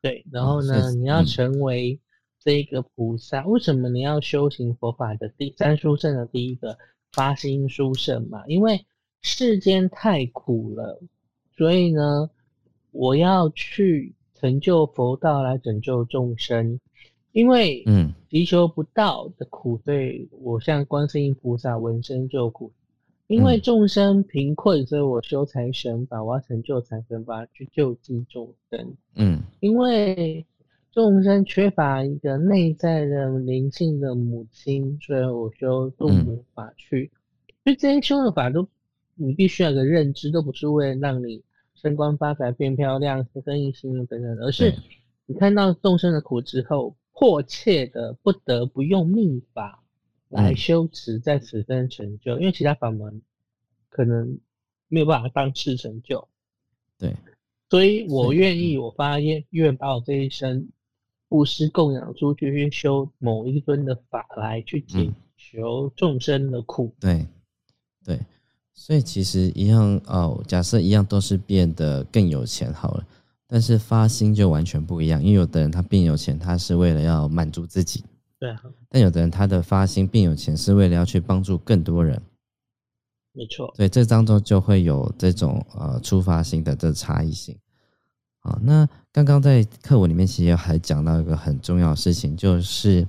[0.00, 2.00] 对，然后呢，你要成为
[2.44, 6.76] 这个菩萨，为什么你要修行佛法的第三殊胜的第一个
[7.12, 8.44] 发心殊胜嘛？
[8.46, 8.84] 因为
[9.20, 11.00] 世间太苦了，
[11.56, 12.30] 所以呢，
[12.90, 16.78] 我要去成就佛道来拯救众生。
[17.32, 22.70] 因为嗯，祈求不到的苦，所以我向观世音菩萨闻声救苦。
[23.26, 28.94] 因为众生贫困，所以我修财神法，我要成就财神法去救济众生。
[29.14, 30.44] 嗯，因为
[30.92, 37.10] 众生缺乏一个内在的灵性的母亲，所以我就度母法去。
[37.64, 38.68] 所以这些修的法都。
[39.14, 44.74] 你必须要有个认知，都不是为了让你升官发财、变漂亮、生生意兴等等，而是
[45.26, 49.84] 你看到众生的苦之后，迫切的不得不用命法
[50.30, 52.38] 来修持，在此生成就。
[52.38, 53.20] 因为其他法门
[53.90, 54.40] 可能
[54.88, 56.26] 没有办法当世成就。
[56.98, 57.14] 对，
[57.68, 60.68] 所以我愿意，我发愿愿把我这一生
[61.32, 66.94] 布施供养出去，去修某一尊的法来去解求众生的苦。
[67.00, 67.26] 对，
[68.04, 68.20] 对。
[68.74, 73.06] 所以其实一样哦，假设一样都是变得更有钱好了，
[73.46, 75.22] 但是发心就完全不一样。
[75.22, 78.04] 因为有的人他变有钱，他是为了要满足自己，
[78.38, 78.62] 对啊。
[78.90, 82.20] 但有的人他的发心变有钱，是为了要去帮助更多人，
[83.32, 83.72] 没错。
[83.74, 87.56] 所以这当中就会有这种呃出发心的这差异性。
[88.42, 93.06] 啊，那刚刚在课文里面其实还讲到一个很重要的事情，就是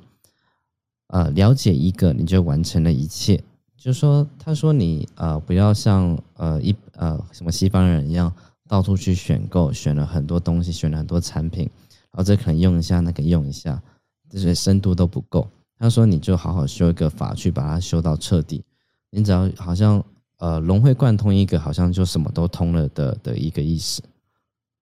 [1.08, 3.43] 呃了解一个，你就完成了一切。
[3.76, 8.32] 就是说，他说你呃不要像呃一呃什么西方人一样
[8.67, 11.69] 到处去选购，选了很多东西，选了很多产品，
[12.12, 13.82] 然后这可能用一下，那个用一下，
[14.30, 15.50] 这些深度都不够。
[15.80, 18.63] 他说你就好好修一个法，去把它修到彻底。
[19.10, 20.02] 你只要好像
[20.38, 24.02] 呃融会贯通一个，好像就什么都通了的的一个意思。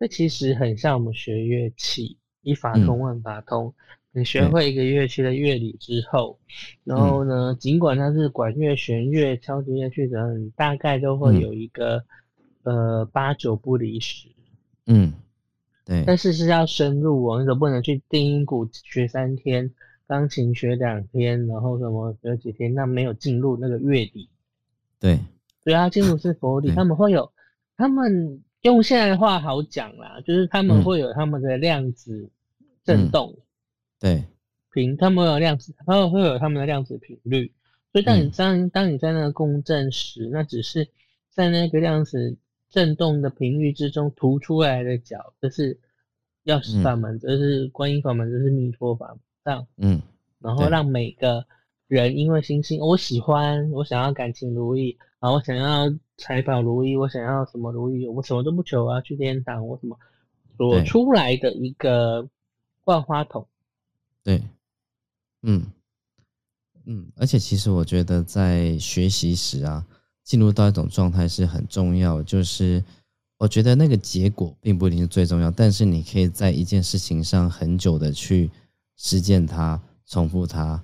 [0.01, 3.71] 这其实很像我们学乐器，一法通万法通。
[4.11, 6.39] 你学会一个乐器的乐理之后，
[6.83, 12.03] 然后呢，尽管它是管乐、弦乐、敲击乐器等，你大概都会有一个
[12.63, 14.27] 呃八九不离十。
[14.87, 15.13] 嗯，
[15.85, 16.03] 对。
[16.07, 19.71] 但是是要深入哦，你总不能去定音鼓学三天，
[20.07, 24.27] 钢琴学两天，然后什么学几天，那没有进入那个乐理。
[24.99, 25.19] 对。
[25.63, 27.31] 对啊，进入是佛理，他们会有，
[27.77, 32.29] 他们用现在的话好讲啦，就是他们会有他们的量子
[32.83, 33.37] 振动。
[33.99, 34.23] 对，
[34.71, 37.51] 频他们有量子，他们会有他们的量子频率，
[37.91, 40.87] 所以当你当当你在那个共振时，那只是
[41.29, 42.37] 在那个量子
[42.69, 45.79] 振动的频率之中突出来的角，就是
[46.45, 50.01] 钥匙法门，这是观音法门，这是弥陀法门，这样，嗯，
[50.39, 51.45] 然后让每个
[51.87, 59.97] 人因为星星，我喜欢，我想要感情如意，然后，我想要财宝如意，我想要什么如意，我什么都不求啊，去天堂，我什么
[60.55, 62.29] 所出来的一个
[62.85, 63.47] 万花筒。
[64.23, 64.43] 对，
[65.41, 65.65] 嗯
[66.85, 69.83] 嗯，而且其实我觉得在学习时啊，
[70.23, 72.21] 进入到一种状态是很重要。
[72.21, 72.83] 就是
[73.37, 78.49] 我觉得那个结果并不一定是最重要，但是你可以在一件事情上很久的去
[78.95, 80.81] 实践它、重复它。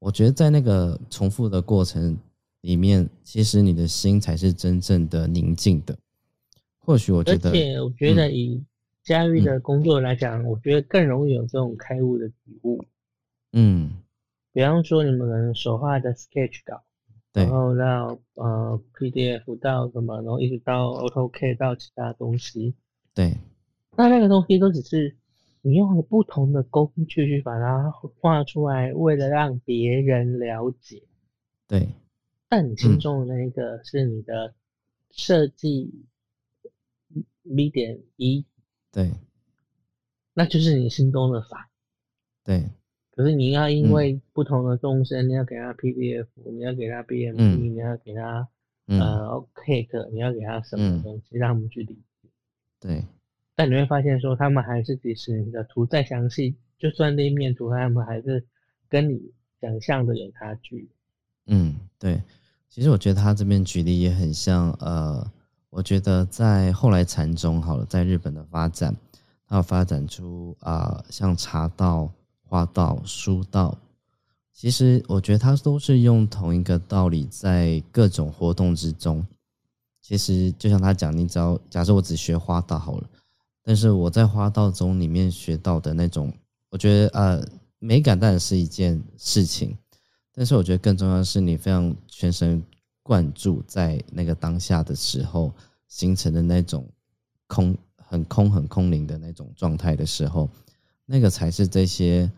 [0.00, 2.16] 我觉得在那个重复的过程
[2.62, 5.96] 里面，其实你的心才是真正的宁静的。
[6.78, 8.64] 或许我觉得，而且我觉得以。
[9.02, 12.84] 嘉玉的工作来讲，我觉得更容易有这种开悟的体悟。
[13.52, 13.96] 嗯，
[14.52, 16.82] 比方说你们可能手画的 sketch 稿，
[17.32, 22.74] 然后到呃 PDF 到什么，然后一直到 AutoCAD 到其他东西。
[23.14, 23.34] 对，
[23.96, 25.16] 那那个东西都只是
[25.62, 31.02] 你用了不同的工具去把它画出来，为了让别人了解。
[31.66, 31.88] 对，
[32.50, 34.54] 但你心中的那一个是你的
[35.12, 36.04] 设计
[37.44, 38.44] V 点一。
[38.90, 39.12] 对，
[40.34, 41.70] 那就是你心中的法。
[42.42, 42.68] 对，
[43.12, 48.48] 可是你要因为不同的众生，你要给他 PDF，你要给他 BMP，你要给他
[48.86, 52.28] 呃，cake，你要给他什么东西，让他们去理解。
[52.80, 53.04] 对。
[53.54, 58.44] 但你会发现说，他们还是迪士尼的图再详细，就算立面图，他们还是
[58.88, 60.88] 跟你想象的有差距。
[61.46, 62.20] 嗯，对。
[62.70, 65.28] 其实我觉得他这边举例也很像，呃，
[65.70, 68.96] 我觉得在后来禅宗好了，在日本的发展，
[69.44, 72.08] 它发展出啊，像茶道、
[72.44, 73.76] 花道、书道。
[74.52, 79.26] 其实我觉得它都是用同一个道理，在各种活动之中。
[80.00, 83.08] 其实就像他讲，你只要假设我只学花道好了。
[83.62, 86.32] 但是我在花道中里面学到的那种，
[86.70, 87.44] 我觉得呃
[87.78, 89.76] 美感当然是一件事情，
[90.40, 92.64] 但是我觉得更重要的是你非常全神
[93.02, 95.52] 贯注在那个当下的时候
[95.86, 96.88] 形成的那种
[97.46, 100.48] 空很空很空灵的那种状态的时候，
[101.04, 102.32] 那个才是这些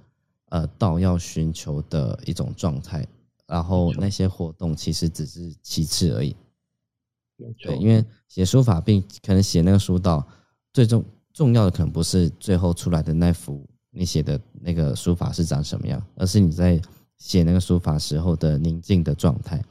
[0.48, 3.06] 呃道要寻求的一种状态。
[3.46, 6.34] 然后那些活动其实只是其次而已。
[7.60, 10.26] 对，因为写书法并可能写那个书道。
[10.72, 16.82] 最重重要的可能不是最后出来的那幅你写的那个书法是长什么样，而是你在
[17.22, 19.62] 写那个书法时候的宁静的状态。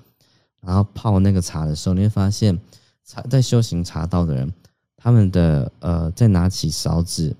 [0.61, 2.57] 然后泡那个茶的时候，你会发现
[3.03, 4.53] 茶在修行茶道的人，
[4.95, 7.35] 他们的呃在拿起勺子，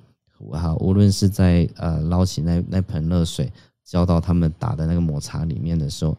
[0.51, 3.49] 哈，无论是在呃捞起那那盆热水
[3.85, 6.17] 浇到他们打的那个抹茶里面的时候，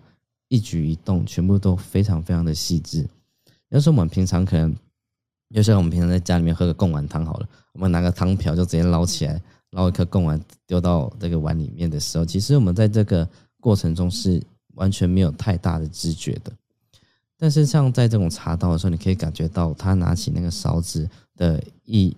[0.49, 3.07] 一举一动全部都非常非常的细致。
[3.69, 4.75] 要是我们平常可能。
[5.55, 9.39] 就像我们平常在家里面喝个贡丸汤好了，我们拿个汤瓢就直接捞起来，
[9.73, 13.29] 捞一颗贡丸丢到这个碗里面的时候，其实我们在这个
[13.63, 14.43] 过程中是
[14.75, 16.53] 完全没有太大的知觉的。
[17.39, 22.15] 但是像在这种茶道的时候，你可以感觉到他拿起那个勺子的一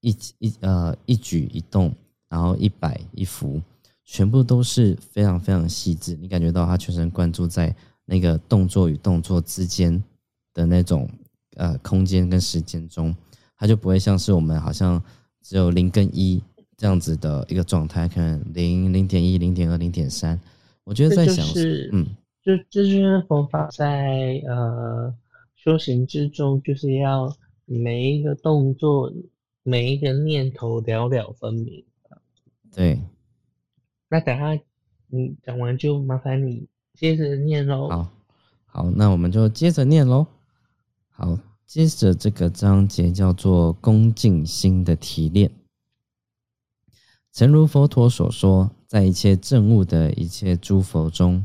[0.00, 1.94] 一一呃一举一动，
[2.28, 3.62] 然后一摆一伏，
[4.04, 6.16] 全部都是非常非常细致。
[6.16, 10.02] 你感觉到他全神贯注在那个动作与动作之间
[10.52, 11.08] 的那种。
[11.56, 13.12] 呃，空间跟时间中，
[13.56, 15.02] 它就不会像是我们好像
[15.42, 16.40] 只有零跟一
[16.76, 20.38] 这样子的一个状态，可能零、零点一、零点二、零点三。
[20.88, 21.44] 我觉得在想，
[21.92, 22.06] 嗯，
[22.42, 25.14] 就这就是佛法在呃
[25.54, 27.30] 修行之中，就是要
[27.66, 29.12] 每一个动作、
[29.62, 31.84] 每一个念头了了分明。
[32.74, 32.98] 对。
[34.08, 34.58] 那等下
[35.08, 37.90] 你讲完就麻烦你接着念喽。
[37.90, 38.10] 好，
[38.64, 40.26] 好，那我们就接着念喽。
[41.10, 41.38] 好。
[41.66, 45.50] 接着这个章节叫做恭敬心的提炼。
[47.30, 51.44] 诚如佛陀所说，在一切正悟的一切诸佛中，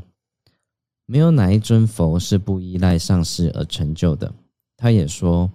[1.06, 4.34] 没有哪一尊佛是不依赖上师而成就的。
[4.76, 5.52] 他也说，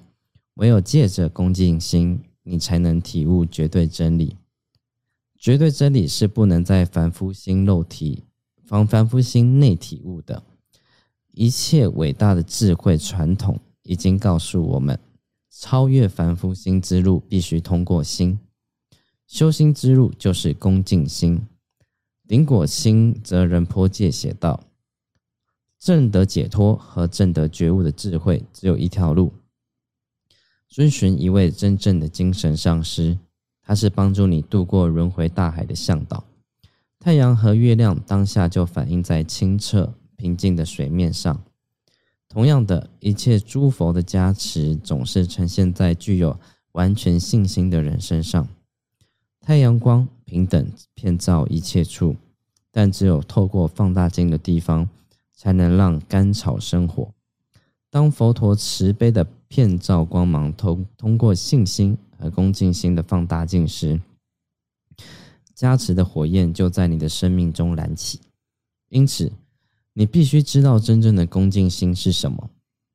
[0.53, 4.37] 唯有借着恭敬心，你才能体悟绝对真理。
[5.37, 8.23] 绝对真理是不能在凡夫心肉体、
[8.63, 10.43] 凡凡夫心内体悟的。
[11.33, 13.59] 一切伟大的智慧传统。
[13.83, 14.99] 已经告诉我们，
[15.49, 18.37] 超越凡夫心之路必须通过心。
[19.25, 21.41] 修心之路就是恭敬心。
[22.29, 24.63] 顶果心则仁波切写道：
[25.79, 29.33] 正得解脱和正得觉悟的智慧只有一条路，
[30.67, 33.17] 遵循一位真正的精神上师，
[33.63, 36.23] 他是帮助你渡过轮回大海的向导。
[36.99, 41.43] 太阳和月亮当下就反映在清澈平静的水面上。
[42.27, 46.39] 同样的一切诸佛的加持，总是呈现在具有
[46.73, 48.47] 完全信心的人身上。
[49.41, 52.15] 太阳光平等遍照一切处，
[52.71, 54.87] 但只有透过放大镜的地方，
[55.33, 57.11] 才能让甘草生火。
[57.89, 63.99] 当佛陀慈悲的遍照光芒通通过信心和恭敬心的放大镜时，
[65.55, 68.19] 加持的火焰就在你的生命中燃起。
[68.89, 69.31] 因此。
[69.93, 72.49] 你必须知道真正的恭敬心是什么。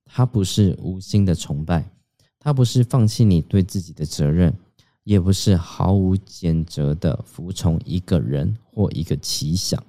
[0.07, 1.91] 它不是无心的崇拜，
[2.39, 4.57] 它不是放弃你对自己的责任，
[5.05, 9.83] 也不是毫无减责的服从一个人或一个奇想。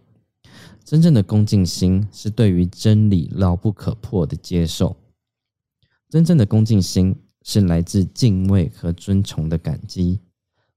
[0.83, 4.95] 真正的恭敬心是对于真理牢不可破的接受。
[6.09, 10.19] 真正的恭敬心是来自敬畏和尊崇的感激，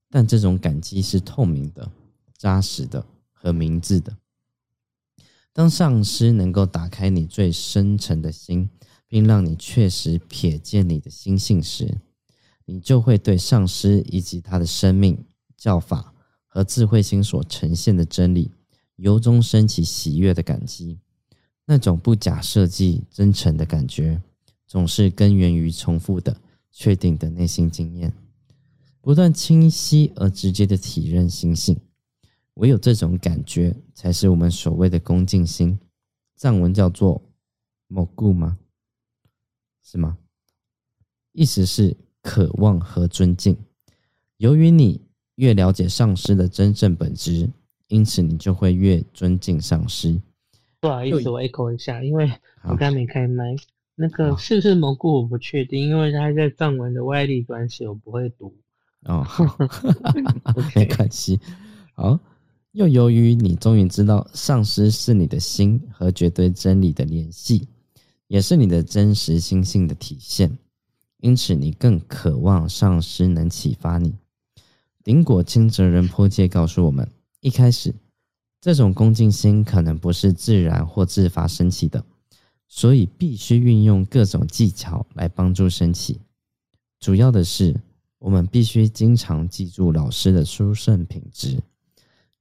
[0.09, 1.91] 但这种感激是透明的、
[2.35, 4.17] 扎实的和明智的。
[5.53, 8.69] 当上师能够打开你最深沉的心，
[9.07, 11.97] 并让你确实瞥见你的心性时，
[12.71, 15.25] 你就会对上师以及他的生命、
[15.57, 16.13] 教法
[16.45, 18.51] 和智慧心所呈现的真理，
[18.97, 20.99] 由衷升起喜悦的感激。
[21.65, 24.21] 那种不假设计、真诚的感觉，
[24.67, 26.39] 总是根源于重复的、
[26.71, 28.13] 确定的内心经验，
[29.01, 31.75] 不断清晰而直接的体认心性。
[32.53, 35.79] 唯有这种感觉，才是我们所谓的恭敬心。
[36.35, 37.19] 藏文叫做
[37.89, 38.59] “某故”吗？
[39.81, 40.19] 是吗？
[41.31, 41.97] 意思是
[42.29, 43.57] 渴望和尊敬。
[44.37, 45.01] 由于你
[45.37, 47.49] 越了解上师的真正本质，
[47.87, 50.21] 因此你就会越尊敬上师。
[50.79, 52.31] 不好意思，我 echo 一下，因为
[52.65, 53.55] 我刚没开麦。
[53.95, 58.55] 那个是不是蘑菇我不确定，因为他在藏文的外力关系，我不会读。
[59.05, 59.25] 哦，
[60.75, 61.39] 没关系。
[61.95, 62.19] 好，
[62.73, 67.67] 又由于你终于知道上师是你的心和绝对真理的联系，
[68.27, 70.55] 也是你的真实心性的体现，
[71.19, 74.15] 因此你更渴望上师能启发你。
[75.03, 77.09] 顶果清哲仁波切告诉我们，
[77.41, 77.93] 一开始
[78.59, 82.03] 这种恭敬心可能不是自然或自发升起的。
[82.67, 86.19] 所以必须运用各种技巧来帮助升起。
[86.99, 87.75] 主要的是，
[88.19, 91.59] 我们必须经常记住老师的殊胜品质，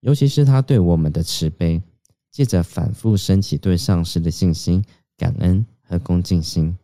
[0.01, 1.83] 尤其是他对我们的慈悲。
[2.31, 4.85] 借着反复升起对上师的信心、
[5.17, 6.77] 感恩和恭敬心，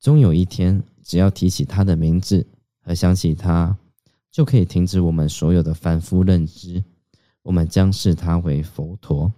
[0.00, 2.44] 终有一天，只要提起他的名字
[2.80, 3.78] 和想起他，
[4.32, 6.82] 就可以停止我们所有的凡夫认知。
[7.42, 9.32] 我们将视他为佛陀。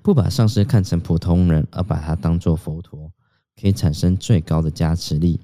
[0.00, 3.12] 不把上师看成普通人，而把他当作佛陀，
[3.60, 5.38] 可以产生最高的加持力。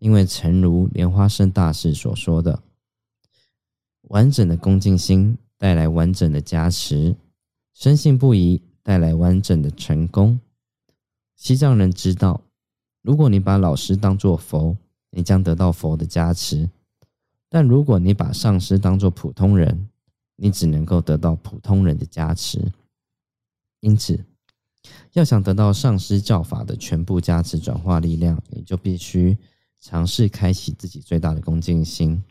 [0.00, 2.60] 因为诚如莲花生大师所说的，
[4.08, 7.14] 完整的恭敬心带来完整的加持，
[7.74, 10.40] 深信不疑带来完整的成功。
[11.36, 12.40] 西藏人知道，
[13.02, 14.76] 如果你把老师当作佛，
[15.10, 16.68] 你将得到佛的加持；
[17.48, 19.88] 但如果你把上师当作普通人，
[20.36, 22.72] 你只能够得到普通人的加持。
[23.80, 24.24] 因此，
[25.12, 29.36] 要想得到上师教法的全部加持转化力量，你就必须
[29.80, 32.22] 尝试开启自己最大的恭敬心。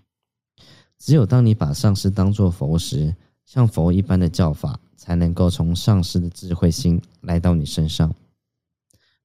[0.97, 3.13] 只有当你把上师当作佛时，
[3.45, 8.13] 像佛一般的教法才能够从上师的智慧心来到你身上。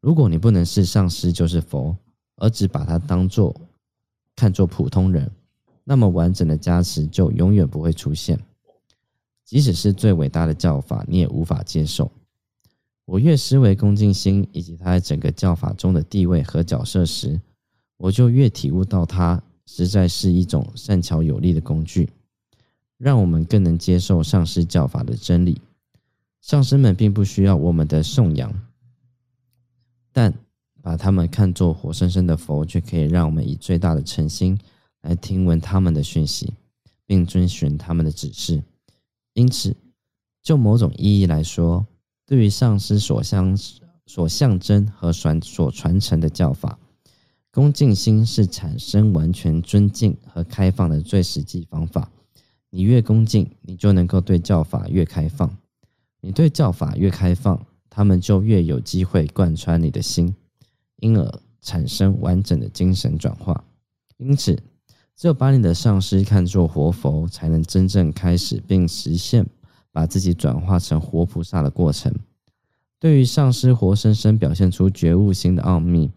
[0.07, 1.97] 如果你不能视上师就是佛，
[2.37, 3.53] 而只把他当作
[4.37, 5.29] 看作普通人，
[5.83, 8.39] 那么完整的加持就永远不会出现。
[9.45, 12.09] 即使是最伟大的教法，你也无法接受。
[13.05, 17.41] 我越思维恭敬心以及他在整个教法中的地位和角色时，
[17.97, 22.09] 我就越体悟到它实在是一种善巧有力的工具，
[22.97, 25.61] 让我们更能接受上师教法的真理。
[26.41, 28.55] 上师们并不需要我们的颂扬，
[30.17, 30.33] 但
[30.81, 34.59] 把他们看作活生生的佛，却可以让我们以最大的诚心
[35.03, 36.55] 来听闻他们的讯息，
[37.05, 38.63] 并遵循他们的指示。
[39.35, 39.77] 因此，
[40.43, 41.87] 就某种意义来说，
[42.25, 43.55] 对于上师所相
[44.07, 46.79] 所象征和传所传承的教法，
[47.51, 52.11] 恭敬心是产生完全尊敬和开放的最实际方法。
[52.71, 55.47] 你越恭敬，你就能够对教法越开放；
[56.23, 57.66] 你对教法越开放，
[57.97, 60.37] 他们就越有机会贯穿你的心，
[60.97, 63.65] 因而产生完整的精神转化。
[64.19, 64.63] 因此。
[65.19, 69.47] 只有把你的上师看作活佛，才能真正开始并实现
[69.91, 72.15] 把自己转化成活菩萨的过程。
[73.01, 76.11] 对于上师活生生表现出觉悟心的奥秘，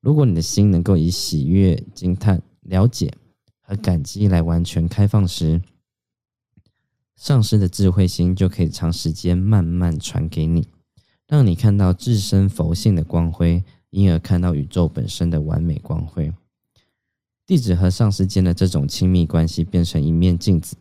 [0.00, 3.10] 如果你的心能够以喜悦、惊叹、了解
[3.62, 5.62] 和感激来完全开放时，
[7.16, 10.68] 上师的智慧心就可以长时间慢慢传给你，
[11.32, 16.30] 让你看到自身佛性的光辉，因而看到宇宙本身的完美光辉。
[17.46, 20.76] 弟子和上师间的这种亲密关系变成一面镜子，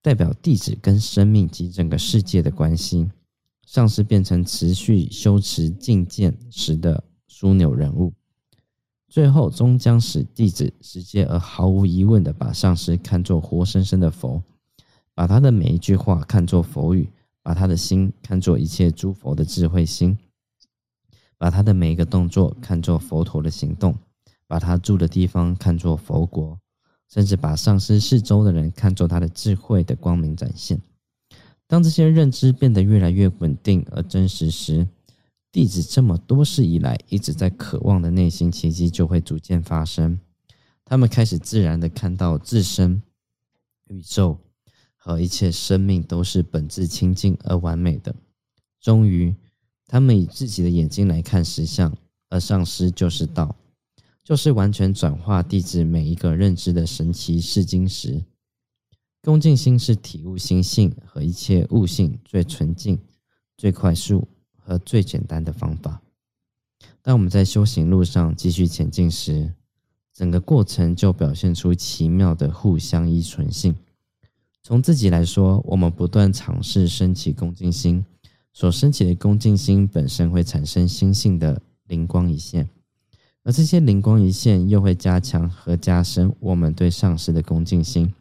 [0.00, 3.10] 代表弟子跟生命及整个世界的关系。
[3.66, 8.12] 上师变成持续修持境界时的枢纽人物，
[9.08, 14.40] 最后终将使弟子直接而毫无疑问的把上师看作活生生的佛，
[15.16, 17.10] 把他的每一句话看作佛语，
[17.44, 20.18] 把他的心看作一切诸佛的智慧心，
[21.38, 23.96] 把他的每一个动作看作佛陀的行动。
[24.46, 26.56] 把他住的地方看作佛国，
[27.08, 30.80] 甚至把上师四周的人看作他的智慧的光明展现。
[31.66, 34.86] 当这些认知变得越来越稳定而真实时，
[35.50, 40.20] 弟子这么多世以来一直在渴望的内心奇迹就会逐渐发生。
[40.84, 43.02] 他们开始自然的看到自身、
[43.86, 44.38] 宇宙
[45.04, 48.16] 和一切生命都是本质清净而完美的。
[48.80, 49.34] 终于，
[49.86, 51.94] 他们以自己的眼睛来看实相，
[52.30, 53.54] 而上师就是道。
[54.22, 58.24] 就是完全转化弟子每一个认知的神奇试金石。
[59.20, 62.98] 恭敬心是体悟心性和一切悟性最纯净、
[63.58, 64.26] 最快速
[64.56, 66.00] 和最简单的方法。
[67.02, 69.52] 当我们在修行路上继续前进时，
[70.14, 73.76] 整个过程就表现出奇妙的互相依存性。
[74.66, 78.02] 从自己来说，我们不断尝试升起恭敬心，
[78.54, 82.66] 所升起的恭敬心本身会产生心性的灵光一现。
[83.42, 88.14] 而这些灵光一现，又会加强和加深我们对上师的恭敬心。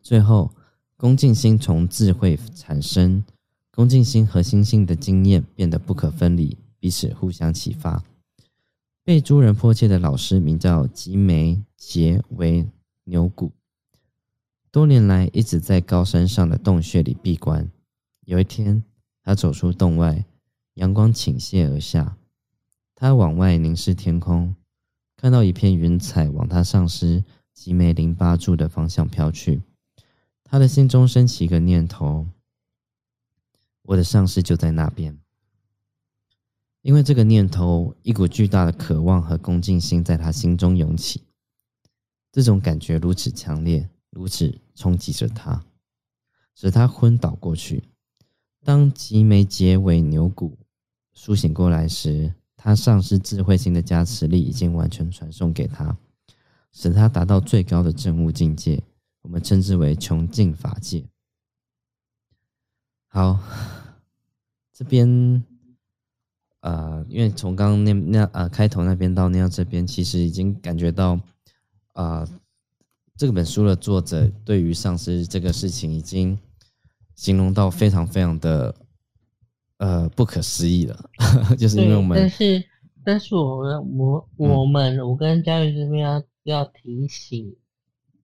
[0.00, 0.52] 最后，
[0.96, 3.24] 恭敬心从智慧产生，
[3.72, 8.00] 恭敬心和心性的经验变得不可分离，彼此互相启发。
[9.02, 12.64] 被诸人迫切的老师名叫吉梅杰维
[13.02, 13.50] 牛骨，
[14.76, 17.66] 多年来一直在高山上的洞穴里闭关。
[18.26, 18.84] 有一天，
[19.22, 20.26] 他走出洞外，
[20.74, 22.18] 阳光倾泻而下。
[22.94, 24.54] 他往外凝视天空，
[25.16, 27.24] 看到一片云彩往他上师
[27.54, 29.62] 吉梅林巴住的方向飘去。
[30.44, 32.26] 他的心中升起一个念头：
[33.80, 35.18] 我的上师就在那边。
[36.82, 41.22] 因为这个念头，一股巨大的渴望和恭敬心在他心中涌起。
[42.30, 45.64] 这种感觉如此强烈，如此冲击着他，
[46.54, 47.82] 使他昏倒过去。
[48.62, 50.58] 当吉梅结尾牛骨
[51.14, 55.96] 苏醒过来时，他丧失智慧性的加持力已经完全传送给他，
[56.72, 58.82] 使他达到最高的正悟境界，
[59.22, 61.04] 我们称之为穷尽法界。
[63.06, 63.40] 好，
[64.72, 65.42] 这边，
[66.60, 71.18] 呃，因为从刚刚那那呃开头那边到那样这边，其实已经感觉到，
[71.92, 72.28] 啊，
[73.16, 76.38] 这本书的作者对于丧尸这个事情已经
[77.14, 78.74] 形容到非常非常的。
[79.78, 81.10] 呃，不可思议了，
[81.58, 82.64] 就是因为我们，但是，
[83.04, 87.54] 但是我们，我我们，我跟佳玉这边要要提醒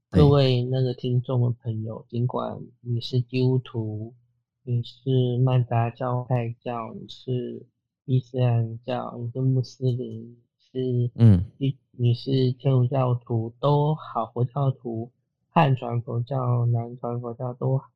[0.09, 4.15] 各位那个听众的朋友，尽管你是基督徒，
[4.63, 7.67] 你是曼达教派教，你是
[8.07, 10.39] 伊斯兰教，你是穆斯林，
[10.73, 15.11] 是嗯，你你是天主教徒都好，佛教徒、
[15.49, 17.87] 汉传佛教、南传佛教都好，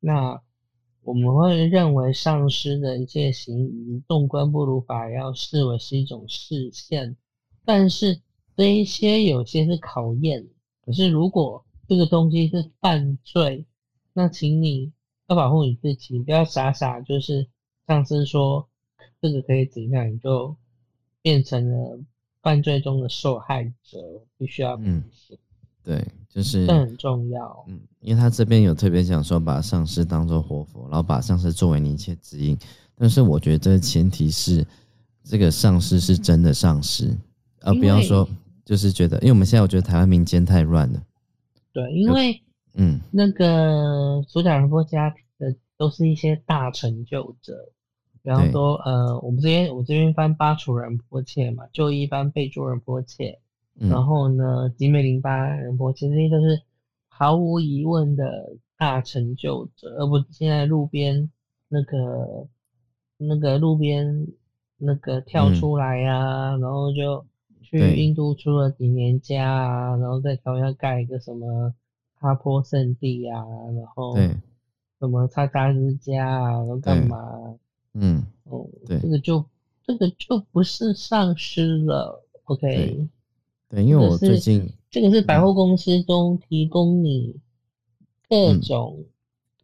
[0.00, 0.42] 那。
[1.04, 7.16] 我们会认为上师的一切行仪，动观不如法，要视为是一种视线。
[7.64, 8.20] 但是
[8.54, 10.46] 这一些有些是考验。
[10.84, 13.64] 可是如果这个东西是犯罪，
[14.12, 14.92] 那请你
[15.28, 17.48] 要保护你自己，不要傻傻就是
[17.86, 18.68] 上师说
[19.22, 20.54] 这个可以怎样，你就
[21.22, 22.00] 变成了
[22.42, 23.98] 犯罪中的受害者，
[24.36, 25.02] 必须要嗯，
[25.82, 26.06] 对。
[26.30, 32.56] 就是这很重要，嗯，因为他这边有特别讲说，把上司当做活佛，然后把上司作为你一切指引。
[32.94, 34.64] 但是我觉得这前提是
[35.24, 37.16] 这个上司是真的上司，
[37.62, 38.28] 而不要说
[38.64, 41.02] 就是觉得，因为我们现在我觉得台湾民间太乱了。
[41.72, 42.40] 对，因为
[42.74, 45.08] 嗯，那个主讲人波家
[45.38, 47.72] 的都是一些大成就者，
[48.28, 53.38] 比方说呃，我们这边我这边翻巴楚人波切嘛，就一般被助人波切。
[53.88, 56.60] 然后呢，吉美林巴人波，切这些都是
[57.08, 61.30] 毫无疑问的大成就者，而不是现在路边
[61.68, 62.46] 那个
[63.16, 64.26] 那个路边
[64.76, 67.24] 那个跳出来呀，然后就
[67.62, 71.72] 去印度出了几年家啊，然后在桥下盖一个什么
[72.20, 73.42] 哈坡圣地啊，
[73.74, 74.14] 然后
[75.00, 77.16] 什么叉叉之家啊，然后干嘛？
[78.00, 79.44] 嗯，哦，对，这个就
[79.84, 83.08] 这个就不是丧失了，OK。
[83.68, 87.36] 对，因为我最近这个是百货公司中提供你
[88.28, 89.04] 各种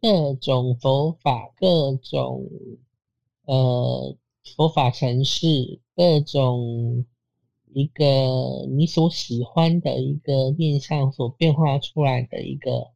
[0.01, 2.47] 各种佛法、各种
[3.45, 4.15] 呃
[4.55, 7.05] 佛法城市、各种
[7.73, 8.05] 一个
[8.69, 12.91] 你所喜欢的一个面向所变化出来的一个，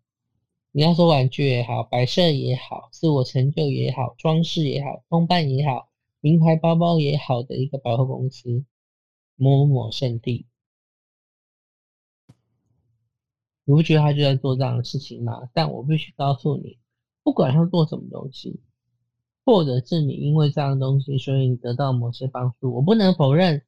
[0.71, 5.89] 你要说玩具也好、摆设也好、自我成就也好、装饰也好、装扮也好、
[6.21, 8.63] 名牌包包也好的一个百货公司
[9.35, 10.45] 某某某圣地。
[13.65, 15.49] 你不觉得他就在做这样的事情吗？
[15.53, 16.77] 但我必须告诉你，
[17.23, 18.59] 不管他做什么东西，
[19.45, 23.63] 或者是你因为这样的东西，所以你得到某些帮助，我不能否认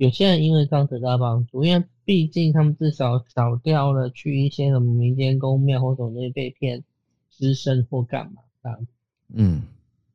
[0.00, 6.82] 有些人因为这样得到帮助，因为毕竟他们至少少掉了去一些什么民间公庙或者那些被骗、
[7.30, 8.86] 失身或干嘛这样。
[9.34, 9.62] 嗯，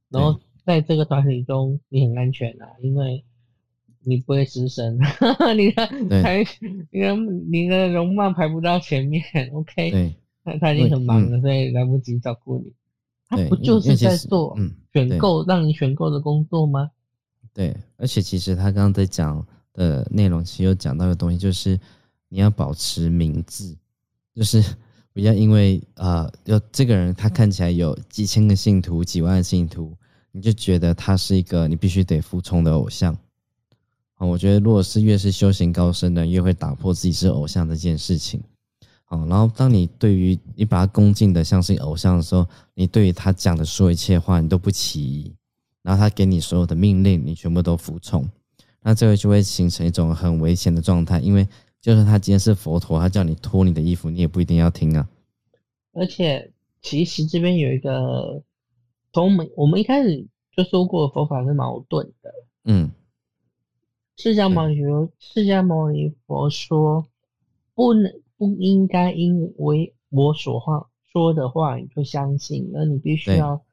[0.10, 3.24] 然后在这个团体中，你很安全啊，因为。
[4.08, 5.00] 你不会失身，
[5.58, 5.88] 你的
[6.22, 6.46] 排，
[6.92, 7.16] 你的
[7.50, 9.90] 你的容貌排不到前面，OK？
[9.90, 12.72] 对，他他已经很忙了，所以来不及照顾你。
[13.28, 14.56] 他不就是在做
[14.94, 16.92] 选购让你选购的工作吗？
[17.52, 19.44] 对，而且其实他刚刚在讲
[19.76, 21.80] 的内容，其实有讲到的东西，就是
[22.30, 23.76] 你要保持明智，
[24.34, 24.64] 就是
[25.14, 29.96] 不要因为啊，要这个人他看起来有几千个信徒、几万信徒，
[30.32, 33.16] 你就觉得他是一个你必须得服从的偶像。
[34.16, 38.42] 啊，我觉得如果是越是修行高深的，越会打破自己是偶像这件事情。
[39.04, 45.32] 好，然后当你对于你把他恭敬的像是偶像的时候，你对于他讲的所有一切话，你都不起疑，
[45.84, 48.28] 然后他给你所有的命令，你全部都服从，
[48.88, 51.48] 那这个就会形成一种很危险的状态，因为
[51.82, 55.10] 就算他今天是佛陀，他叫你脱你的衣服，你也不一定要听啊。
[55.92, 56.52] 而且，
[56.84, 58.44] 其实这边有一个，
[59.12, 62.32] 从我们我们一开始就说过，佛法是矛盾的。
[62.66, 62.92] 嗯，
[64.18, 67.08] 释迦牟尼佛，释迦牟尼佛说，
[67.74, 73.64] 不能不应该因为我所话说的话你就相信，而你必须要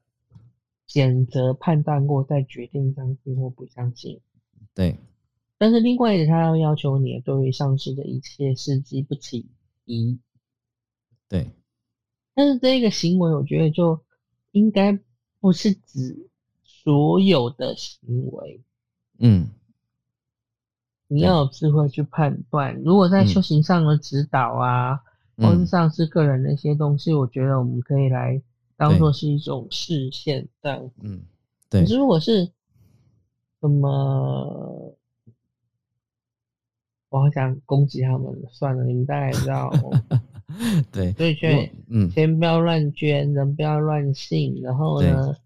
[0.86, 4.18] 选择判断过再决定相信或不相信。
[4.74, 4.98] 对，
[5.58, 9.46] 但是另外一个，他要要求你对于上市的一切事迹不起
[9.84, 10.18] 疑。
[11.28, 11.50] 对，
[12.34, 14.02] 但是这个行为，我觉得就
[14.50, 14.98] 应该
[15.40, 16.30] 不是指
[16.62, 18.60] 所有的行为。
[19.18, 19.50] 嗯，
[21.08, 22.74] 你要有智慧去判断。
[22.82, 25.00] 如果在修行上的指导啊，
[25.36, 28.42] 或是上司个人的一些东西，我觉得我们可以来
[28.76, 30.90] 当做是一种视线这样。
[31.02, 31.22] 嗯，
[31.70, 31.82] 对。
[31.82, 32.50] 可是如果是
[33.64, 34.92] 那么，
[37.10, 39.72] 我好想攻击他们，算了，你们大概知道。
[40.90, 45.36] 对，所以先，嗯，先不要乱捐，人不要乱信，然后呢，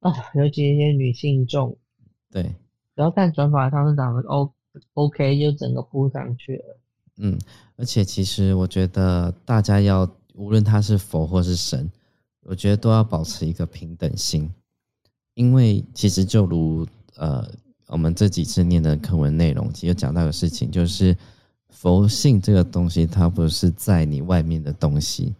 [0.00, 1.76] 啊，尤其一些女性众，
[2.30, 4.50] 对，只要看转法上是长得 O
[4.94, 6.80] OK，就整个扑上去了。
[7.18, 7.38] 嗯，
[7.76, 11.90] 而且其实我觉得大家要，无论他是佛或是神，
[12.44, 14.50] 我觉得都要保持一个平等心，
[15.34, 16.86] 因为其实就如。
[17.18, 17.46] 呃，
[17.88, 21.16] 我们这几次念的课文内容，其实讲到的事情，就是
[21.70, 25.34] 佛性这个东西，它不是在你外面的东西，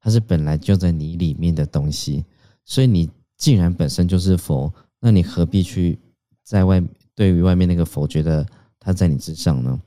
[0.00, 2.24] 它是本来就在你里面的东西。
[2.64, 5.98] 所以你既然本身就是佛，那你何必去
[6.44, 6.82] 在外
[7.14, 8.46] 对于外面那个佛觉得
[8.78, 9.80] 他在你之上呢？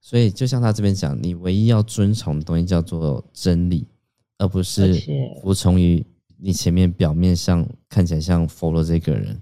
[0.00, 3.86] 所以就像他这边讲，你唯一要遵从的东西叫做真理，
[4.38, 4.94] 而不是
[5.40, 6.04] 服从于
[6.36, 9.40] 你前面表面上看起来像佛的这个人。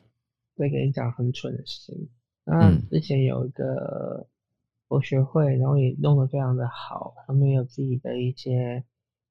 [0.63, 2.09] 会跟你讲很蠢的事情。
[2.45, 4.27] 那之前有一个
[4.89, 8.83] 佛学会，然后也弄得非常的好，他们有自己的一些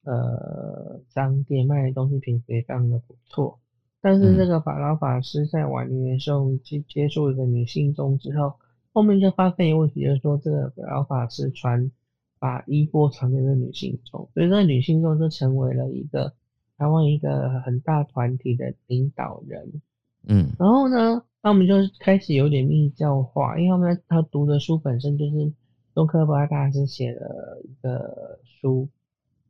[0.03, 3.59] 呃商店卖的东西品质也非常的不错。
[3.99, 8.53] 但是这个法老法师在晚年的时候接接触一个女性众之后，
[8.93, 11.91] 后面就发现一个问题，就是说这个法老法师传
[12.39, 16.34] 把衣钵传给了女性众，所以这个女性众就成为了一个
[16.77, 19.82] 台湾一个很大团体的领导人。
[20.28, 25.51] 嗯，然后呢，他们就开始有点密教化，因为他们他读的书本身就是
[25.95, 28.88] 东科巴大师写的一个书，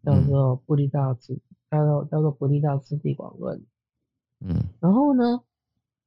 [0.03, 1.34] 叫做《布利道次》，
[1.69, 3.59] 叫做叫做《布利道次第广论》。
[4.39, 5.41] 嗯，然后呢，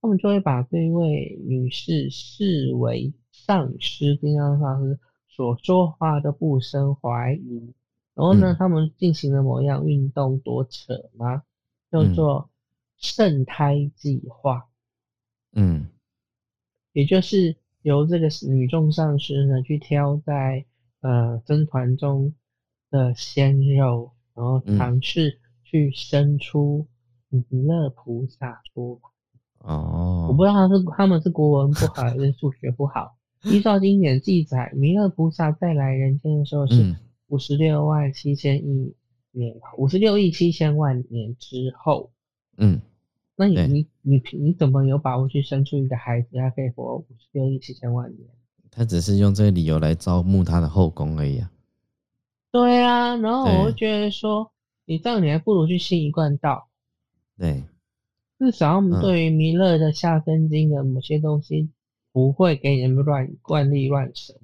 [0.01, 4.99] 他们就会把这位女士视为上师，经常上师
[5.29, 7.75] 所说话都不生怀疑。
[8.15, 11.43] 然后呢，他们进行了某样运动，多扯吗？
[11.91, 12.49] 叫做。
[13.05, 14.67] 圣胎计划，
[15.53, 15.89] 嗯，
[16.95, 20.65] 也就是由这个女众上师呢去挑在
[21.03, 22.33] 呃僧团中
[22.91, 26.87] 的鲜肉，然后尝试去生出
[27.29, 29.69] 弥勒菩萨出来。
[29.69, 33.19] 哦，我不知道他是他们是国文不好还是数学不好。
[33.45, 36.97] 依照经典记载，弥勒菩萨再来人间的时候是
[37.27, 38.97] 五十六万七千亿
[39.31, 42.11] 年，五十六亿七千万年之后。
[42.57, 42.81] 嗯。
[43.37, 48.28] 那你你你你怎么有把握去生出一个孩子，他可以活五十六亿七千万年？
[48.70, 51.51] 他只是用这个理由来招募他的后宫而已啊。
[52.51, 54.53] 对啊，然后我会觉得说，
[54.85, 56.68] 你这样你还不如去信一贯道。
[57.37, 57.64] 对，
[58.39, 61.68] 至少我们对于弥勒的下生经的某些东西，
[62.12, 64.37] 不会给人乱惯例乱神。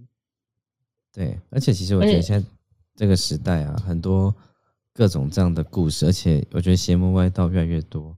[1.13, 2.49] 对，而且其实我觉得现在
[2.97, 4.35] 这个时代啊，很多
[4.93, 8.17] 各种这样的故事，而且我觉得邪魔歪道越来越多。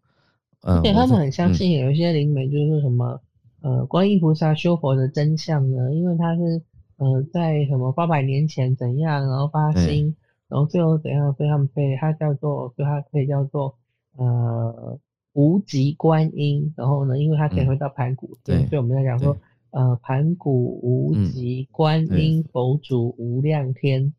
[0.63, 3.21] 而且他们很相信有一些灵媒，就是说什么
[3.63, 5.93] 呃，观音菩萨修佛的真相呢？
[5.93, 6.63] 因为他是
[6.99, 10.15] 呃，在什么八百年前怎样，然后发心，
[10.49, 13.75] 然后最后怎样，所以他们被他叫做，所以他可以叫做
[14.17, 14.99] 呃
[15.33, 16.73] 无极观音。
[16.77, 19.37] 然后呢，因为他可以回到盘古对，所以我们在讲说
[19.71, 24.13] 呃盘古无极观音佛祖无量天，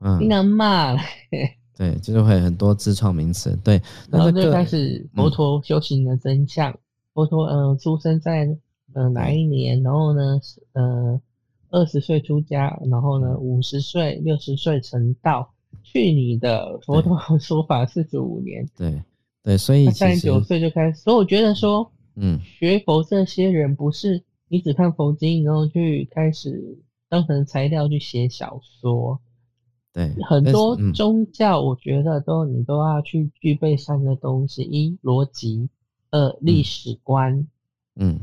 [0.00, 0.96] 嗯经常骂。
[1.76, 3.56] 对，就是会很多自创名词。
[3.64, 6.76] 对，然后就开始佛陀修行的真相。
[7.14, 8.48] 佛陀，呃，出生在
[8.94, 9.82] 呃哪一年？
[9.82, 10.40] 然后呢，
[10.72, 11.20] 呃，
[11.70, 15.52] 二十岁出家，然后呢，五十岁、六十岁成道。
[15.82, 16.78] 去你的！
[16.84, 18.68] 佛陀说法四十五年。
[18.76, 19.02] 对
[19.42, 20.98] 对，所以三十九岁就开始。
[21.00, 29.20] 所以我觉得说，嗯，学佛这些人不是你只看佛经，然后去开始当成材料去写小说。
[29.92, 35.68] 对，很多宗教，我觉得都你都要去具备三个东西：一逻辑，
[36.12, 37.46] 二历史观，
[37.96, 38.20] 嗯，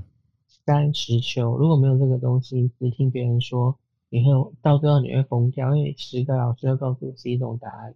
[0.66, 3.78] 三实修，如果没有这个东西，只听别人说，
[4.10, 7.94] 你会到最后你会疯掉，因为十个老师要告诉你是一种答案。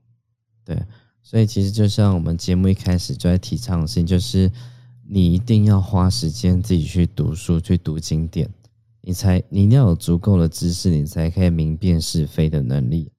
[0.65, 0.78] 对，
[1.24, 4.51] 所以其实就像我们节目一开始就在提倡的事情，就是
[5.07, 8.49] 你一定要花时间自己去读书，去读经典，
[8.99, 13.09] 你才你一定要有足够的知识，你才可以明辨是非的能力。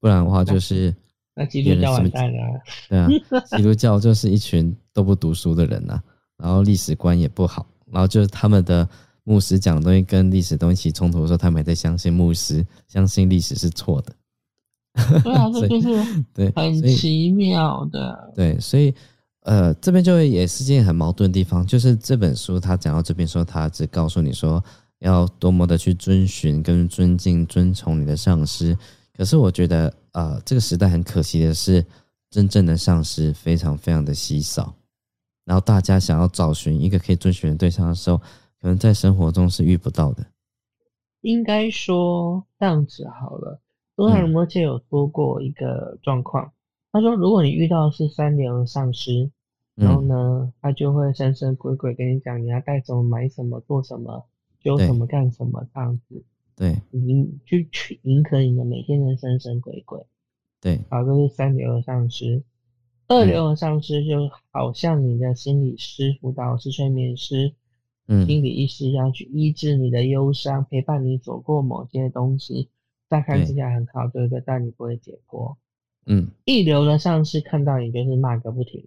[0.00, 0.94] 不然的话，就是
[1.34, 2.38] 那基督教完蛋了。
[2.88, 3.08] 对啊，
[3.56, 6.00] 基督教就是一群都不读书的人呐，
[6.36, 7.66] 然后历史观也不好。
[7.90, 8.86] 然后就是他们的
[9.24, 14.12] 牧师讲的东西跟历史东西冲突的时候，他们还在相信牧师，相信历史是错的。
[15.22, 18.32] 对啊， 这就是对很奇妙的。
[18.34, 18.92] 对，所以
[19.42, 24.62] 呃，这边就也是件很矛盾的地方，就是这本书他讲到这边说，他只告诉你说
[24.98, 28.76] 要多么的去遵循、跟尊敬、遵从你的上司。
[29.18, 31.84] 可是我觉得呃，这个时代很可惜的是，
[32.30, 34.72] 真正的上司非常非常的稀少。
[35.44, 38.18] 然后大家想要找寻一个可以遵循的对象的时候，
[38.60, 40.24] 可能在生活中是遇不到的。
[41.22, 43.60] 应该说这样子好了。
[43.96, 46.52] 多尔摩切有说过一个状况，
[46.92, 49.28] 他说如果你遇到是三流上司，
[49.74, 54.24] 然后呢，他就会神神鬼鬼跟你讲你要带什么、买什么、做什么、
[54.62, 56.22] 修什么、干什么这样子。
[56.58, 60.04] 对，你去去迎合你的每天的神神鬼鬼。
[60.60, 62.42] 对，好，这是三流的上司。
[63.06, 67.54] 二流的上司就好像你的心理师、辅导师、催眠师、
[68.08, 72.68] 嗯，心理医师一样去医治你的忧伤，陪伴你走过某些东西，
[73.08, 74.42] 乍看之下很好，对不对？
[74.44, 75.54] 但你不会解剖。
[76.06, 78.84] 嗯，一流的上司看到你就是骂个不停。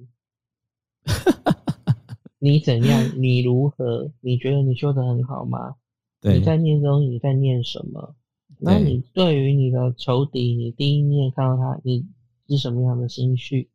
[2.38, 3.12] 你怎样？
[3.22, 4.12] 你如何？
[4.20, 5.76] 你觉得你修的很好吗？
[6.22, 8.16] 你在念中你在念什么？
[8.60, 12.06] 那你对于你的仇敌，你第一面看到他，你
[12.48, 13.70] 是什么样的心绪？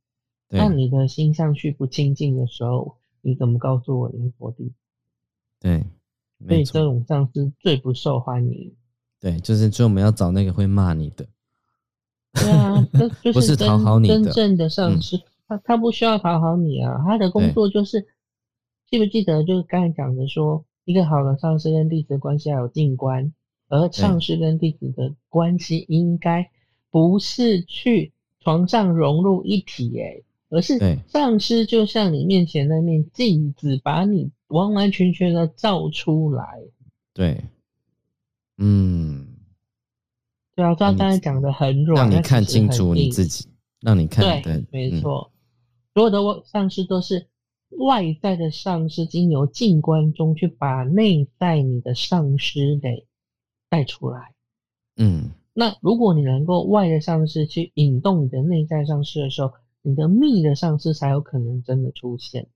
[0.48, 4.72] 那你的心上去不清净的时候，你怎么告诉我你是佛地？
[5.58, 5.84] 对，
[6.46, 8.72] 所以这种上司最不受欢迎。
[9.18, 11.26] 对，就是就我们要找那个会骂你的。
[12.34, 12.86] 对啊，
[13.24, 15.18] 就是讨好你真正的上司，
[15.48, 18.06] 他他不需要讨好你啊，他的工作就是
[18.88, 19.42] 记不记得？
[19.42, 23.30] 就是刚才讲的说，一个好的上司跟弟子关系要有静观，
[23.68, 26.50] 而上司跟弟子的关系应该
[26.90, 30.22] 不是去床上融入一体，哎。
[30.48, 30.78] 而是
[31.08, 36.46] 上师就像你面前那面镜子，把你完完全全的照出来。
[37.12, 37.44] 对，
[38.56, 39.26] 嗯，
[40.54, 43.48] 对啊，照刚才讲的很软，让你看清楚你自己，
[43.80, 45.32] 让你看对，没错。
[45.94, 47.26] 所有的上师都是
[47.70, 53.06] 外在的上师，经由静观中去把内在你的上师给
[53.68, 54.34] 带出来。
[54.96, 59.52] 嗯，那如果你能够外的上师去引动你的内在上师的时候。
[59.88, 62.48] 你的密的上司才有可能真的出现，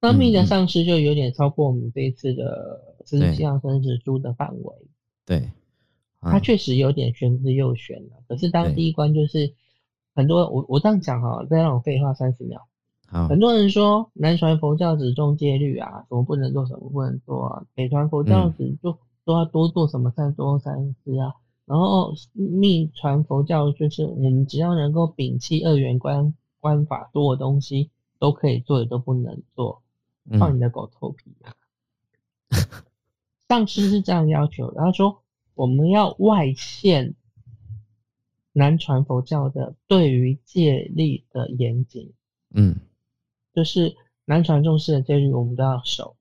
[0.00, 4.74] 那密的上司就有点超过我们这一次的实际上生死书的范围。
[5.26, 5.50] 对，
[6.22, 8.24] 他确实有点玄之又玄了。
[8.26, 9.52] 可是当第一关就是
[10.14, 12.66] 很多我我这样讲哈，再让我废话三十秒。
[13.12, 17.66] 好，很多人说南传佛教只重戒律啊，什么不能做，什么不能做啊。
[17.74, 21.34] 北传佛教只做都要多做什么善多善事啊。
[21.66, 26.34] 然后密传佛教就是我们只要能够摒弃二元观。
[26.62, 27.90] 观法所有东西
[28.20, 29.82] 都可以做，的都不能做，
[30.38, 31.50] 放你的狗头皮啊。
[33.48, 35.24] 上师是这样要求，的，他说
[35.56, 37.16] 我们要外现
[38.52, 42.12] 南传佛教的对于戒律的严谨，
[42.54, 42.76] 嗯，
[43.54, 43.94] 就是
[44.24, 46.16] 南传重视的戒律我们都要守，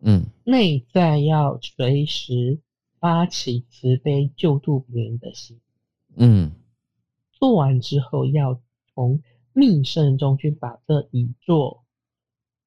[0.00, 2.60] 嗯，内在要随时
[2.98, 5.60] 发起慈悲救度别人的心，
[6.16, 6.52] 嗯，
[7.32, 8.60] 做完之后要
[8.94, 9.20] 从。
[9.54, 11.84] 命圣中去把这一座，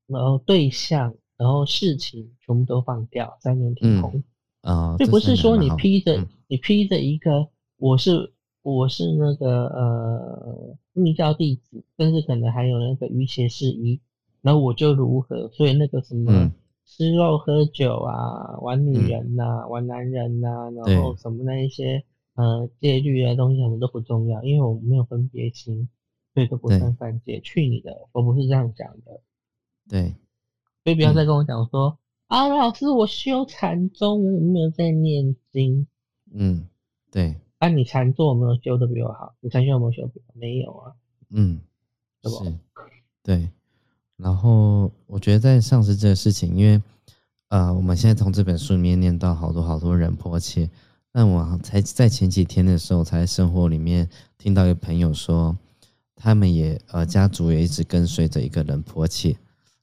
[0.06, 4.24] 然后对象，然后事情全部都放掉，三年停空。
[4.62, 8.35] 啊，这不是说你披着你披着一个我是
[8.74, 14.00] 我是那个呃密教弟子，甚至可能还有那个瑜伽事宜，
[14.42, 16.52] 然后我就如何，所以那个什么
[16.86, 22.04] 吃肉喝酒啊，玩女人呐，玩男人呐，然后什么那一些
[22.36, 25.88] 呃戒律啊东西什么都不重要，因为我没有分别心。
[26.34, 28.10] 所以，都不算犯戒，去你的！
[28.12, 29.22] 我不是这样讲的。
[29.88, 30.14] 对，
[30.84, 31.98] 所以不要再跟我讲说
[32.28, 35.88] 啊，老师，我修禅宗，我没有在念经。
[36.34, 36.68] 嗯，
[37.10, 37.36] 对。
[37.66, 39.34] 啊，你禅坐有没有修的比我好？
[39.40, 40.34] 你禅修有没有修比我？
[40.40, 40.94] 没有啊。
[41.32, 41.60] 嗯，
[42.24, 42.54] 是。
[43.24, 43.50] 对。
[44.18, 46.82] 然后我觉得在上师这个事情，因为
[47.50, 50.70] 呃，我们现在从这本书里面念到好多好多人迫切。
[51.12, 54.08] 那我才在前几天的时候，才生活里面
[54.38, 55.58] 听到一个朋友说。
[56.18, 59.32] 他们也呃，家族也一直跟随着一个人迫切，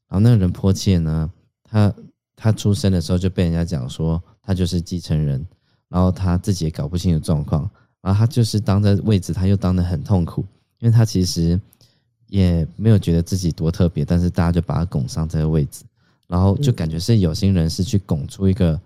[0.08, 1.30] 然后那个人迫切呢，
[1.62, 1.94] 他
[2.34, 5.46] 他出生的时候就被人家讲说他就是继承人，
[5.92, 7.70] 然后他自己也搞不清楚状况，
[8.00, 10.40] 然后他就是当在位置，他又当的很痛苦，
[10.78, 11.60] 因为他其实
[12.28, 15.84] 也没有觉得自己多特别，但是大家就把他拱上这个位置，
[16.26, 18.80] 然后就感觉是有心人士去拱出一个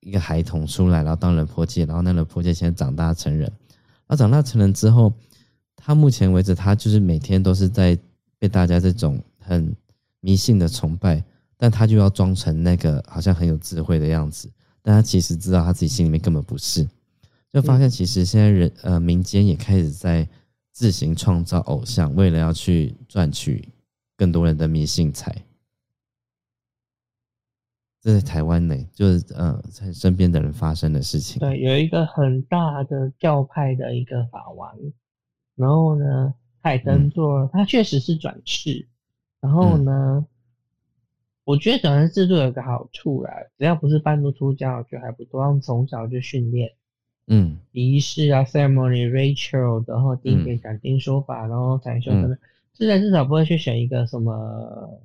[0.00, 3.50] 一个孩童出来，然后当人婆界，然后那人婆界现在长大成人，
[4.06, 5.12] 那长大成人之后，
[5.74, 7.98] 他目前为止他就是每天都是在
[8.38, 9.74] 被大家这种很
[10.20, 11.22] 迷信的崇拜。
[11.56, 14.50] 但他就要装成那个好像很有智慧的样子，
[14.86, 16.86] 但他其实知道他自己心里面根本不是，
[17.50, 20.28] 就发现其实现在人呃民间也开始在
[20.72, 23.66] 自行创造偶像，为了要去赚取
[24.14, 25.34] 更多人的迷信财。
[28.02, 31.40] 这在台湾呢，就是呃在身边的人发生的事情。
[31.40, 34.76] 对，有一个很大的教派的一个法王，
[35.56, 38.86] 然后呢，海登座他确实是转世，
[39.40, 40.26] 然后呢。
[41.44, 45.42] 我觉得转生制度有个好处啦，只要不是半路出家，我觉得还不错。
[45.42, 46.72] 他们从小就训练，
[47.26, 52.38] 嗯，仪式啊，ceremony ritual，然后定点讲经说法，然后才说可能，
[52.72, 54.98] 至少至少不会去选一个什么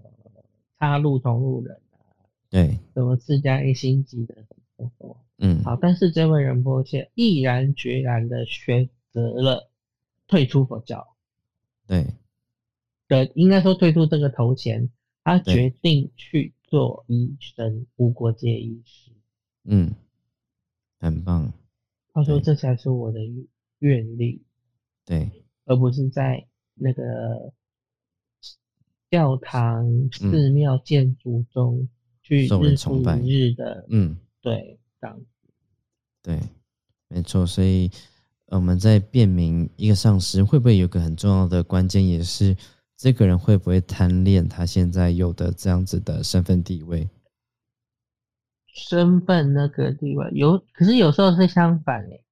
[0.79, 4.55] 插入同路人啊，对，什么自家一星级的什
[4.97, 9.69] 么，嗯，好，但是这位仁波切毅然决然的选择了
[10.25, 11.05] 退出佛教，
[11.85, 12.05] 对，
[13.09, 14.89] 的应该说退出这个头衔。
[15.29, 19.11] 他决定去做医生，无国界医师。
[19.65, 19.93] 嗯，
[20.99, 21.53] 很棒。
[22.11, 23.19] 他说：“这才是我的
[23.77, 24.41] 愿力。”
[25.05, 25.29] 对，
[25.65, 27.53] 而不是在那个
[29.11, 31.87] 教堂、寺庙建筑中
[32.23, 33.85] 去日复一日的。
[33.89, 35.25] 嗯，对，这样子。
[36.23, 36.39] 对，
[37.07, 37.45] 没错。
[37.45, 37.91] 所以
[38.47, 42.57] 我们在辨明一个上师，会不会有个很重要的关键，也是。
[42.99, 47.09] 这个人会不会贪恋他现在有的这样子的身份地位？
[48.67, 52.25] 身份那个地位有，可是有时候是相反诶。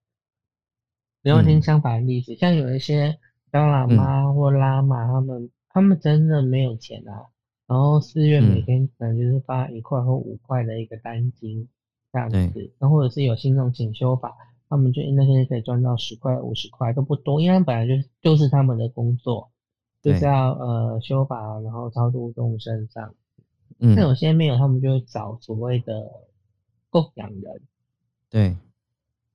[1.22, 3.18] 你要听相反的例子，像有一些
[3.49, 7.32] 当喇嘛或拉玛，他们他们真的没有钱啊，
[7.65, 11.70] 然后寺院每天可能就是发一块或五块的一个单金
[12.11, 14.36] 这样子，然后或者是有信众请修法，
[14.68, 19.49] 他们就那天可以赚到十块、五十块都不多，因为本来就是就是他们的工作。
[20.02, 23.14] 就是要呃修法，然后超度众生上。
[23.80, 26.12] 嗯，那有些没有，他们就会找所谓的
[26.89, 27.62] 供养人。
[28.30, 28.58] 对，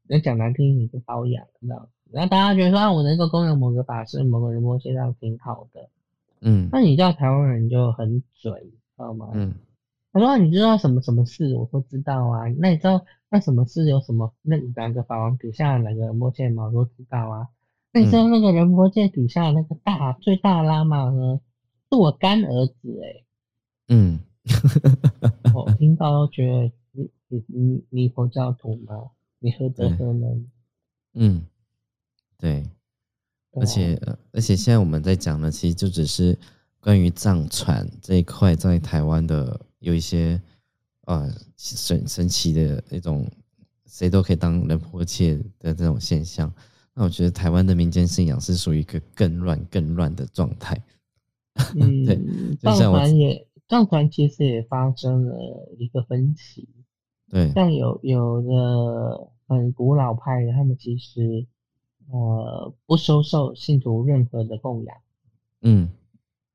[0.08, 1.88] 那讲难听，你就包养，知道？
[2.10, 5.88] 然后大家觉得说啊，我能够供养某个法师、某个人，我现在挺好的。
[6.40, 9.30] 嗯，那你知道台湾人就很嘴，知道吗？
[9.32, 9.54] 嗯，
[10.12, 12.48] 他说你知道什么什么事，我说知道啊。
[12.58, 14.32] 那你知道那什么事有什么？
[14.42, 17.48] 那两个法王底下两个摸线毛都知道啊。
[17.92, 21.40] 那你知道那个仁波切底下那个大最大拉玛呢？
[21.90, 23.24] 是我干儿子哎。
[23.88, 24.18] 嗯，
[25.54, 29.10] 我听到觉得你你你你佛教徒吗？
[29.40, 30.46] 你何德何能？
[31.14, 31.44] 嗯，
[32.38, 32.64] 对。
[33.54, 34.00] 而且
[34.32, 36.38] 而且现在我们在讲的，其实就只是
[36.80, 40.40] 关于藏传这一块，在台湾的有一些
[41.04, 41.28] 啊
[41.58, 43.30] 神神奇的那种，
[43.84, 46.50] 谁都可以当人婆切的这种现象。
[46.94, 50.76] 那我觉得台湾的民间信仰是属于一个更乱、更乱的状态。
[51.74, 52.18] 嗯，对，
[52.60, 55.36] 藏传也藏传其实也发生了
[55.78, 56.68] 一个分歧。
[57.30, 61.46] 对，像有有的很古老派的，他们其实
[62.10, 64.96] 呃不收受信徒任何的供养。
[65.62, 65.88] 嗯，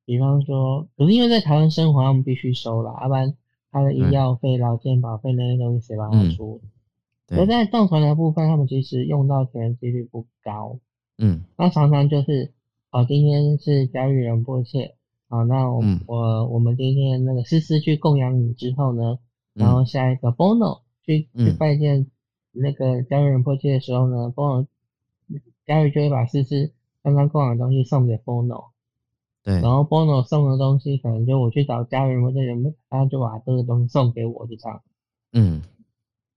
[0.06, 3.36] 比方说，可是因为在台湾生活，他们必须收了，要不然
[3.72, 6.62] 他的医药费、劳健保费那些东西谁帮他出？
[7.30, 10.80] 而在藏传的部分，他们其实用到钱的几率不高。
[11.18, 12.54] 嗯，那常常就是，
[12.92, 14.96] 哦，今天是家育人迫切，
[15.28, 19.18] 好，那我我我们今天那个思思去供养你之后呢，
[19.54, 22.08] 然后下一个 bono 去去拜见
[22.54, 24.68] 那个家育人迫切的时候呢，bono
[25.66, 26.72] 家育就会把思思
[27.04, 28.68] 刚刚供养的东西送给 bono，
[29.44, 34.82] 对，然后 bono 送的东西可能就我去找家育人迫切人，他就把这个东西送给我，就这样。
[35.34, 35.62] 嗯。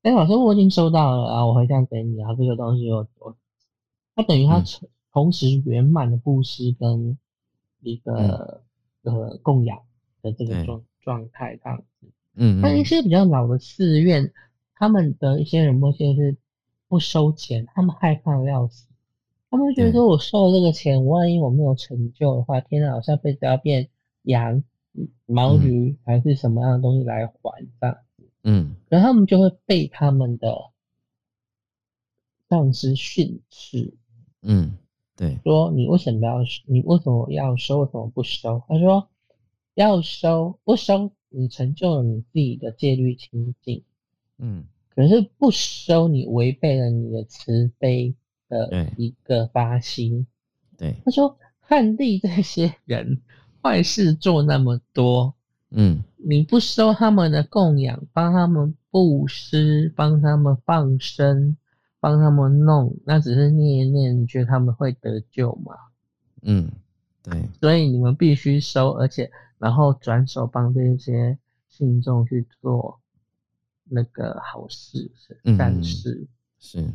[0.02, 2.34] 哎，老师，我已经收到了啊，我会这样给你啊。
[2.34, 3.36] 这个东西我我，
[4.14, 4.62] 它等于它
[5.12, 7.18] 同时圆满的布施跟
[7.82, 8.62] 一个
[9.02, 9.78] 呃供养
[10.22, 12.06] 的这个状状态这样子。
[12.34, 14.32] 嗯，那一些比较老的寺院，
[14.74, 16.34] 他们的一些人目前是
[16.88, 18.86] 不收钱，他们害怕的要死，
[19.50, 23.90] 他们觉得说我收了这个钱，万一我没有成就的话，天哪，我下辈子要变
[24.22, 24.64] 羊、
[25.26, 27.98] 毛驴还是什么样的东西来还这样。
[28.42, 30.70] 嗯，然后他们就会被他们的
[32.48, 33.94] 上司训斥。
[34.42, 34.78] 嗯，
[35.16, 38.62] 对，说你为什么要你为什么要收，为什么不收？
[38.68, 39.08] 他说
[39.74, 43.82] 要收，不收你成就了你自己的戒律清净，
[44.38, 48.14] 嗯，可是不收你违背了你的慈悲
[48.48, 50.26] 的一个发心。
[50.78, 53.20] 对，他说汉地这些人
[53.62, 55.34] 坏事做那么多，
[55.70, 61.56] 嗯，你不收他们的供养，帮他们布施，帮他们放生，
[62.00, 65.74] 帮他们弄，那只是念一念，你觉得他们会得救吗？
[66.42, 66.70] 嗯，
[67.22, 73.00] 对，所以你们必须收，而且然后转手帮这些信众去做
[73.84, 75.10] 那个好事、
[75.56, 76.26] 善事。
[76.58, 76.92] 是，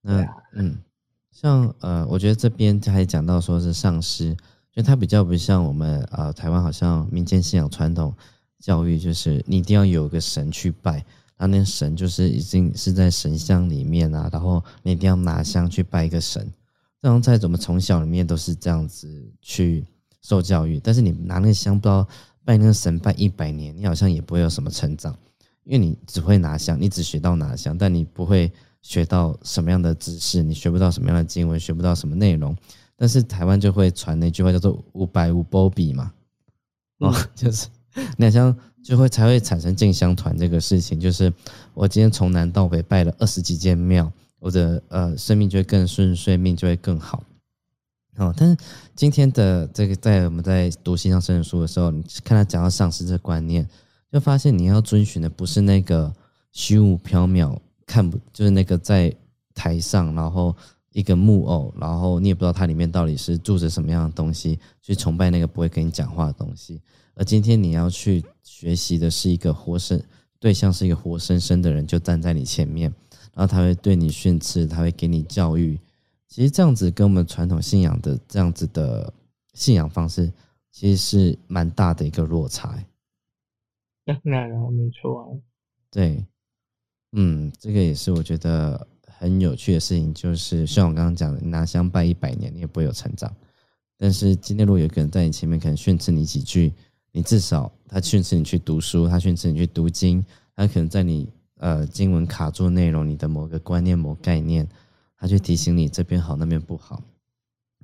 [0.00, 0.78] 那嗯。
[1.32, 4.36] 像呃，我觉得这边他还讲到说是上师，
[4.72, 8.14] 就它比较不像我们呃台湾好像民间信仰传统
[8.58, 10.94] 教育，就是你一定要有个神去拜，
[11.36, 16.50] 然后那神就是已经是在神像里面啊，然后你一定要拿香去拜一个神。
[17.00, 19.84] 这种在我们从小里面都是这样子去
[20.22, 22.06] 受教育，但是你拿那个香不知道
[22.44, 25.14] 拜那个神拜一百年，你好像也不会有什么成长，
[25.64, 28.50] 因为你只会拿香，你只学到拿香，但你不会。
[28.84, 32.52] 学到什么样的知识，你学不到什么样的经文，学不到什么内容。
[33.02, 36.12] 但是台湾就会传那句话叫做“五百五波比”嘛，
[36.98, 37.66] 哦， 就是
[38.16, 41.00] 那像就会才会产生进香团这个事情。
[41.00, 41.32] 就是
[41.74, 47.24] 我今天从南到北拜了二十几间庙，我的呃生命就会更顺遂，命就会更好。
[48.18, 48.56] 哦，但是
[48.94, 53.68] 今天的这个在我们在读西藏圣人书的时候，你看他讲到上师这观念，
[54.12, 56.14] 就发现你要遵循的不是那个
[56.52, 57.58] 虚无缥缈。
[57.84, 59.12] 看不就是那个在
[59.54, 60.54] 台上，然后
[60.92, 66.80] 一个木偶，然后你也不知道它里面到底是住着什么样的东西，去崇拜那个不会跟你讲话的东西。
[67.14, 70.02] 而今天你要去学习的是一个活生
[70.38, 72.92] 对象，是一个活生生的人，就站在你前面，
[73.34, 75.78] 然后他会对你训斥，他会给你教育。
[76.28, 79.12] 其实这样子跟我们传统信仰的这样子的
[79.54, 80.32] 信仰方式，
[80.70, 82.82] 其实是蛮大的一个落差。
[84.04, 85.38] 当然了，没错。
[85.90, 86.24] 对。
[87.14, 88.88] 嗯，这个也是我觉得
[89.22, 93.32] 很有趣的事情，就是像我刚刚讲的，拿香拜一百年，你也不会有成长。
[93.96, 96.72] 但是今天如果有个人在你前面，可能训斥你几句，
[97.12, 100.24] 你至少他训斥你去读书，他训斥你去读经，
[100.56, 104.68] 他可能在你呃经文卡住内容，你的某个观念、某概念，
[105.16, 107.00] 他去提醒你这边好，那边不好，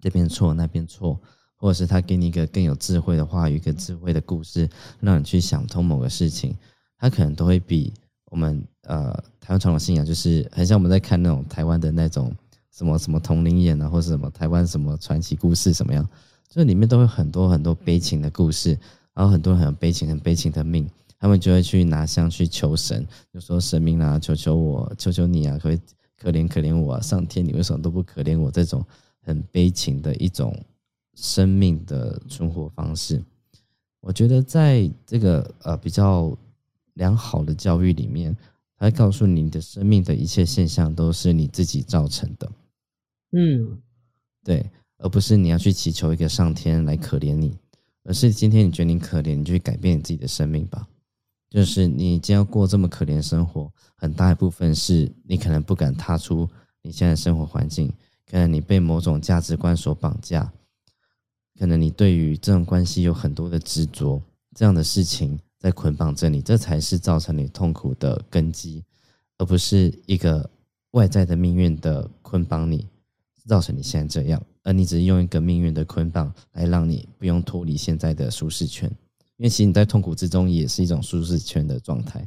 [0.02, 1.20] 这边错，那边错，
[1.54, 4.68] 或者是他给你一个更有智慧的话语、一个智慧的故事，
[4.98, 6.56] 让你去想通某个事情，
[6.98, 7.92] 他可能都会比。
[8.30, 12.30] 我们呃，台湾传统信仰就是很像我们在看那种台湾的那种
[12.70, 16.06] 什么什么同龄眼啊，或是什么台湾什么传奇故事什么样，
[16.48, 18.78] 就里面都有很多很多悲情的故事，
[19.14, 20.86] 然后很多很悲情、很悲情的命，
[21.18, 25.80] 他们就会去拿香去求神，就说神明啊，求求我，求求你啊，可以
[26.20, 28.50] 可怜可怜我啊，上天你为什么都不可怜我？
[28.50, 28.84] 这种
[29.22, 30.54] 很悲情的一种
[31.14, 33.22] 生命的存活方式，
[34.00, 36.36] 我觉得在这个呃比较。
[36.98, 38.36] 良好的教育里面，
[38.76, 42.52] 他会告诉你的生命的一切现象都是你自己造成的，
[43.32, 43.80] 嗯，
[44.44, 44.68] 对，
[44.98, 47.56] 而不是你要去祈求一个上天来可怜你，
[48.02, 50.86] 而是今天你觉得你可怜，你就去改变你自己的生命吧。
[51.48, 56.46] 就是你今天要过这么可怜生活，很大一部分是你可能不敢踏出
[56.82, 57.90] 你现在的生活环境，
[58.30, 60.52] 可能你被某种价值观所绑架，
[61.58, 64.20] 可能你对于这种关系有很多的执着，
[64.54, 65.38] 这样的事情。
[65.58, 68.84] 在捆绑着你，这才是造成你痛苦的根基，
[69.38, 70.48] 而不是一个
[70.92, 72.86] 外在的命运的捆绑你，
[73.44, 74.40] 造成你现在这样。
[74.62, 78.88] 而你只是用一个命运的捆绑来让你不用脱离现在的舒适圈，
[79.36, 82.26] 因为其实你在痛苦之中也是一种舒适圈的状态。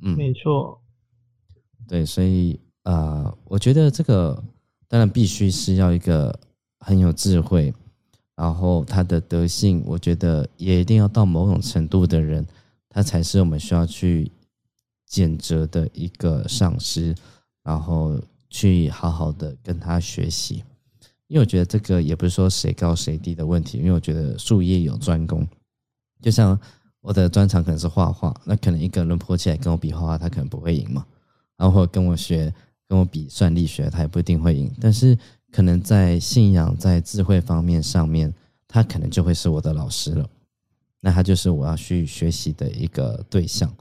[0.00, 0.80] 嗯，没错。
[1.86, 4.42] 对，所以啊，我觉得这个
[4.86, 6.38] 当然必须是要一个
[6.80, 7.72] 很有智慧。
[8.38, 12.46] 然后他的德性，我觉得也一定要到某种程度的人，
[12.88, 14.30] 他才是我们需要去
[15.06, 17.12] 检责的一个上司，
[17.64, 18.16] 然后
[18.48, 20.62] 去好好的跟他学习。
[21.26, 25.44] 因为我觉得这个也不是说谁高谁低的问题，因为我觉得术业有专攻。
[26.22, 26.56] 就像
[27.00, 31.04] 我的专长可能是画画，那可能一个人泼起来跟我比画画，他可能不会赢嘛。
[31.56, 32.54] 然后或者跟我学，
[32.86, 34.72] 跟我比算力学，他也不一定会赢。
[34.80, 35.18] 但是
[35.50, 38.32] 可能在信仰、在智慧方面上面，
[38.66, 40.28] 他可能就会是我的老师了。
[41.00, 43.72] 那他就是我要去学习的一个对象。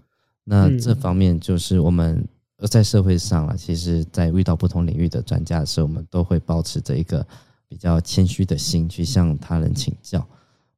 [0.43, 2.25] 那这方面就是我们
[2.69, 7.25] 在社会上啊，其实，在遇到不同领域的专家的时候，我们都会保持着一个
[7.67, 10.25] 比较谦虚的心去向他人请教。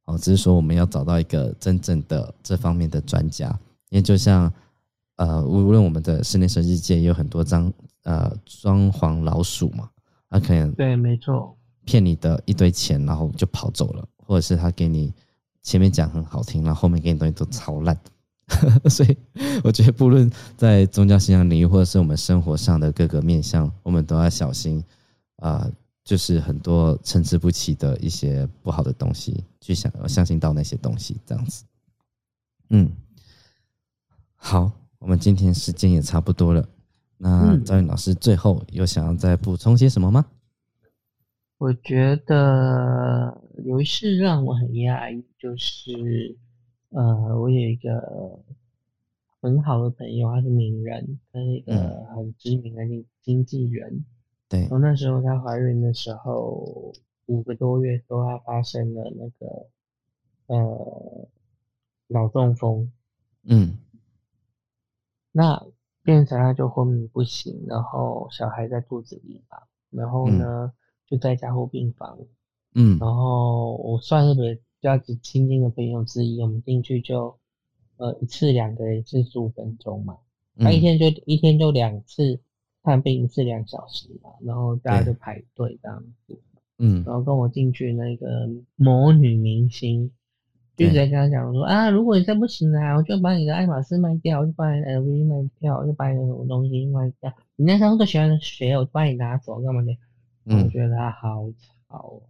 [0.06, 3.48] 哦，只是说我们要找到一个真正的这方面的专家，
[3.90, 4.52] 因为就像
[5.16, 7.72] 呃，无论我们的室内设计界有很多张
[8.02, 9.88] 呃装潢老鼠嘛。
[10.30, 11.54] 他可能对，没错，
[11.84, 15.12] 骗你的一堆钱，然后就跑走了，或者是他给你
[15.62, 17.98] 前面讲很好听，然后后面给你东西都超烂。
[18.90, 19.16] 所以
[19.62, 24.82] 我觉得，不论在宗教信仰领域，或者是我们生活上的各个面向，我们都要小心
[25.36, 25.70] 啊，
[26.04, 31.64] 就是很多参差不齐的一些不好的东西，去想相信到那些东西，这样子。
[32.70, 32.90] 嗯，
[34.34, 36.68] 好，我们今天时间也差不多了。
[37.22, 40.24] 那赵云老师最后有想要再补充些什么吗？
[41.58, 46.34] 我觉得有一事让我很讶异，就是
[46.88, 48.40] 呃，我有一个
[49.40, 54.04] 很好的朋友，他是名人，他是一个很知名的经经纪人。
[54.48, 56.92] 对，从那时候她怀孕的时候，
[57.26, 59.66] 五个多月时候，她发生了那个
[60.46, 61.28] 呃。
[62.12, 62.90] 脑中风，
[63.44, 63.78] 嗯，
[65.30, 65.64] 那
[66.10, 69.58] 变成他就昏迷不醒，然后小孩在肚子里嘛，
[69.90, 70.72] 然后呢
[71.06, 72.18] 就在加护病房，
[72.74, 77.38] 嗯，然后我算是比较亲近的朋友之一，我们进去就
[77.96, 80.18] 呃一次两个人是十五分钟嘛，
[80.58, 82.40] 他一天就一天就两次
[82.82, 86.40] 看病一次两小时嘛，然后大家就排队这样子，
[86.78, 90.10] 嗯，然后跟我进去那个魔女明星。
[90.80, 97.32] 就直接跟他讲说啊，如果你再不行啊，我就把你的爱马仕卖掉，我就把你 LV 卖掉，我就把你的什么东西卖掉。
[97.56, 99.96] 你那时候最喜欢的鞋，我就帮你拿走，干嘛的？
[100.46, 101.52] 我觉得他好
[101.86, 102.22] 吵，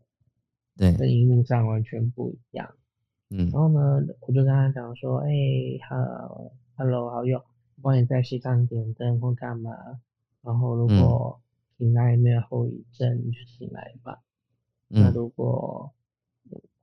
[0.77, 2.69] 对，跟荧幕上完全不一样。
[3.31, 5.31] 嗯，然后呢，我就跟他讲说，哎，
[5.89, 7.43] 好，Hello，好友，
[7.81, 9.71] 帮你在西藏点灯或干嘛。
[10.43, 11.41] 然后如果
[11.79, 14.19] 醒来没有后遗症，你就醒来吧。
[14.89, 15.93] 那如果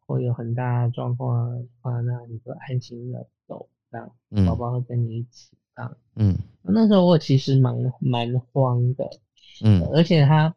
[0.07, 4.11] 会有很大状况的话，那你就安心的走，这样，
[4.47, 5.97] 宝宝会跟你一起，这样。
[6.15, 9.09] 嗯，那时候我其实蛮蛮慌的，
[9.63, 10.55] 嗯，而且他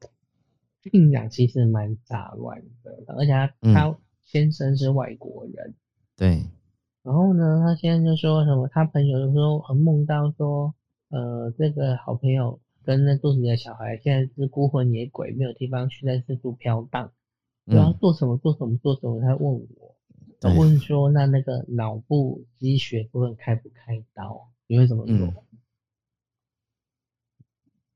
[0.90, 5.74] 病讲其实蛮杂乱的，而且他他先生是外国人，
[6.16, 6.44] 对。
[7.02, 10.72] 然后呢，他现在就说什么，他朋友就说梦到说，
[11.08, 17.10] 呃，这个好朋友跟那肚子里的小孩现在是孤魂野鬼，没有地方去，在四处飘荡。
[17.64, 19.96] 然后做什么做什么做什么，他问我，
[20.40, 24.50] 他问说那那个脑部积血部分开不开刀？
[24.66, 25.44] 你会怎么做？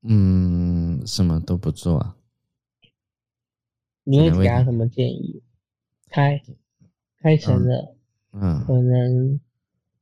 [0.01, 2.15] 嗯，什么都不做啊。
[4.03, 5.41] 你会给他什么建议？
[6.09, 6.41] 开，
[7.17, 7.95] 开成了，
[8.31, 9.39] 嗯，可能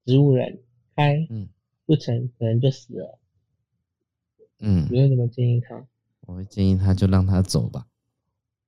[0.05, 0.61] 植物人
[0.95, 1.47] 开，嗯，
[1.85, 3.17] 不成可能就死了。
[4.59, 5.87] 嗯，你会怎么建议他？
[6.27, 7.87] 我会建议他就让他走吧。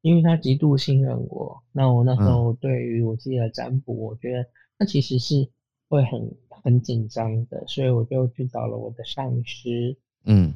[0.05, 4.47] 因为他极度信任我，那我那时候对于我自己的占卜，我觉得
[4.77, 5.49] 那其实是
[5.89, 9.97] 会很很紧张的，所以我就去找了我的上师。
[10.23, 10.53] 嗯，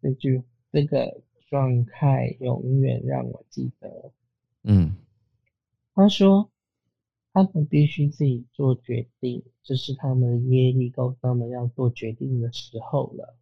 [0.00, 1.20] 这句这个
[1.50, 4.12] 状态永远让我记得。
[4.62, 4.96] 嗯，
[5.94, 6.50] 他说
[7.34, 13.36] 他们必须自己做决定，这是他们的业力告诉他们要做决定的时候了。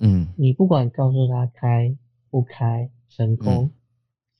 [0.00, 1.96] 嗯，你不管告诉他开
[2.28, 3.70] 不开，成功。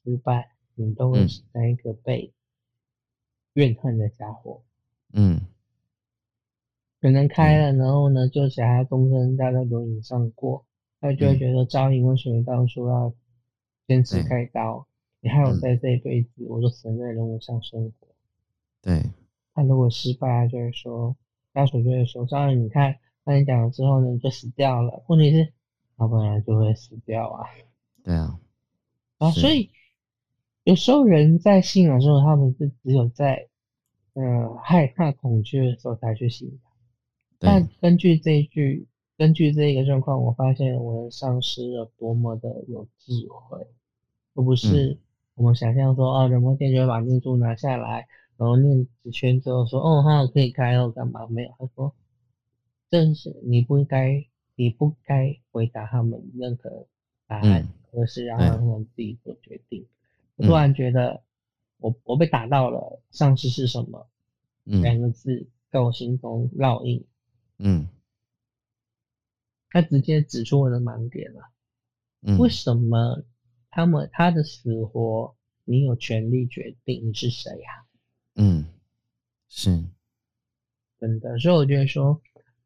[0.05, 2.33] 失败，你都会是那一个被
[3.55, 4.63] 怨恨的家伙。
[5.13, 5.41] 嗯，
[7.01, 10.65] 可能开了，然后呢，就想要终身待在轮椅上过，
[11.01, 13.13] 他就会觉得招引为什么当初要
[13.87, 14.87] 坚持开刀？
[15.21, 18.09] 你还有在这一辈子，我就只能在人物上生活。
[18.81, 19.03] 对。
[19.55, 21.15] 他如果失败，他就会说，
[21.53, 25.05] 家属就会说，招引你看，那你讲了之后呢，就死掉了。
[25.09, 25.53] 问题是，
[25.97, 27.47] 他本来就会死掉啊。
[28.03, 28.41] 对啊。
[29.19, 29.71] 啊，所以。
[30.65, 33.49] 有时候人在信仰的时候，他们是只有在，
[34.15, 36.59] 呃，害怕、恐惧的时候才去信仰。
[37.41, 38.87] 但根据这一句，
[39.19, 43.67] 根据这一个状况，我发现我的上师有多么的有智慧，
[44.35, 44.99] 而不是
[45.35, 48.07] 我们想象说，哦，人魔天就会把念珠拿下来，
[48.37, 51.27] 然后念几圈之后说，哦，哈，可以开哦，干嘛？
[51.27, 51.93] 没有，他说，
[52.89, 54.25] 正是你不应该，
[54.55, 56.87] 你不该回答他们任何
[57.27, 59.85] 答案，而是让他们自己做决定。
[60.47, 61.23] 突然觉得，
[61.79, 63.01] 我我被打到了。
[63.11, 64.09] 上司是什么？
[64.65, 67.05] 两个字在我心中烙印。
[67.59, 67.89] 嗯，
[69.71, 72.37] 他直接指出我的盲点了。
[72.39, 73.25] 为什么
[73.71, 77.09] 他们他的死活你有权利决定？
[77.09, 77.85] 你是谁呀？
[78.37, 78.67] 嗯，
[79.49, 79.85] 是
[80.99, 81.39] 真的。
[81.39, 82.23] 所以我觉得说，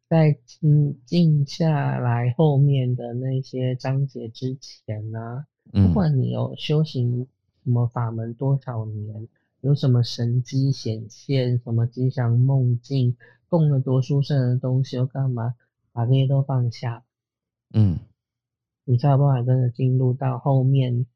[0.09, 7.27] 在静静下来后面的那些章节之前呢，不管你有修行。
[7.67, 9.27] 什么法门多少年？
[9.61, 11.59] 有什么神机显现？
[11.59, 13.17] 什么吉祥梦境？
[13.49, 14.95] 供了多殊胜的东西？
[14.95, 15.57] 又干嘛？
[15.91, 17.03] 把这些都放下。
[17.75, 17.99] 嗯，
[18.85, 21.07] 你才有办法真的进入到后面。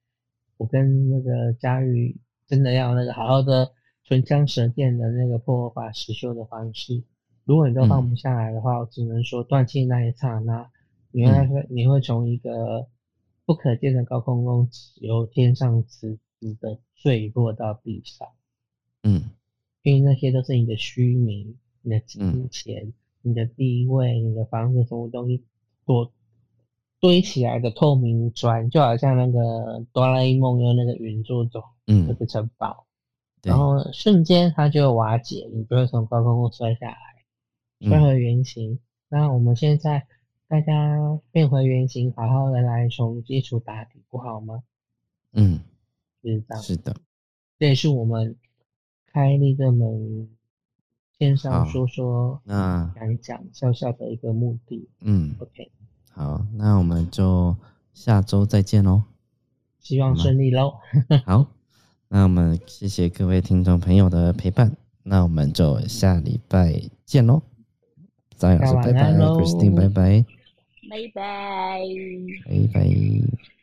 [0.56, 2.16] 我跟那个佳玉
[2.48, 3.70] 真的要那个好好的
[4.02, 7.04] 唇枪舌剑的那个破法实修的方式。
[7.44, 10.68] 如果你都放不下来的话，我只能说断气那一刹那，
[11.12, 12.88] 你会你会从一个
[13.44, 18.28] 不可见的高空中由天上直直的坠落到地上。
[19.02, 19.30] 嗯，
[19.82, 22.92] 因为那些都是你的虚名、你的金钱、
[23.22, 25.44] 你的地位、你的房子，什么东西
[25.84, 26.10] 多
[26.98, 32.86] 堆起来的透明砖，就好像那个哆啦 A 梦用那个云做走，嗯，那个城堡，
[33.42, 36.96] 然后瞬间它就瓦解，你就会从高空摔下来。
[37.82, 40.06] 摔回原形，那我们现在
[40.48, 44.62] 大家变回原形，好好的来从基础打底，不好吗？
[45.32, 45.60] 嗯，
[46.22, 46.62] 是这样。
[46.62, 46.96] 是的，
[47.58, 48.36] 这也是我们
[49.12, 50.28] 开那个门
[51.18, 54.88] 线上说说、那讲讲笑笑的一个目的。
[55.00, 55.70] 嗯，OK，
[56.10, 57.56] 好，那我们就
[57.92, 59.02] 下周再见喽，
[59.78, 60.74] 希望顺利喽。
[61.26, 61.46] 好，
[62.08, 67.42] 那我们谢谢各位听众朋友的陪伴，那我们就下礼拜见喽。
[68.36, 70.24] 张老师，拜拜，Christine，拜拜，
[70.88, 71.80] 拜拜，
[72.46, 73.59] 拜拜。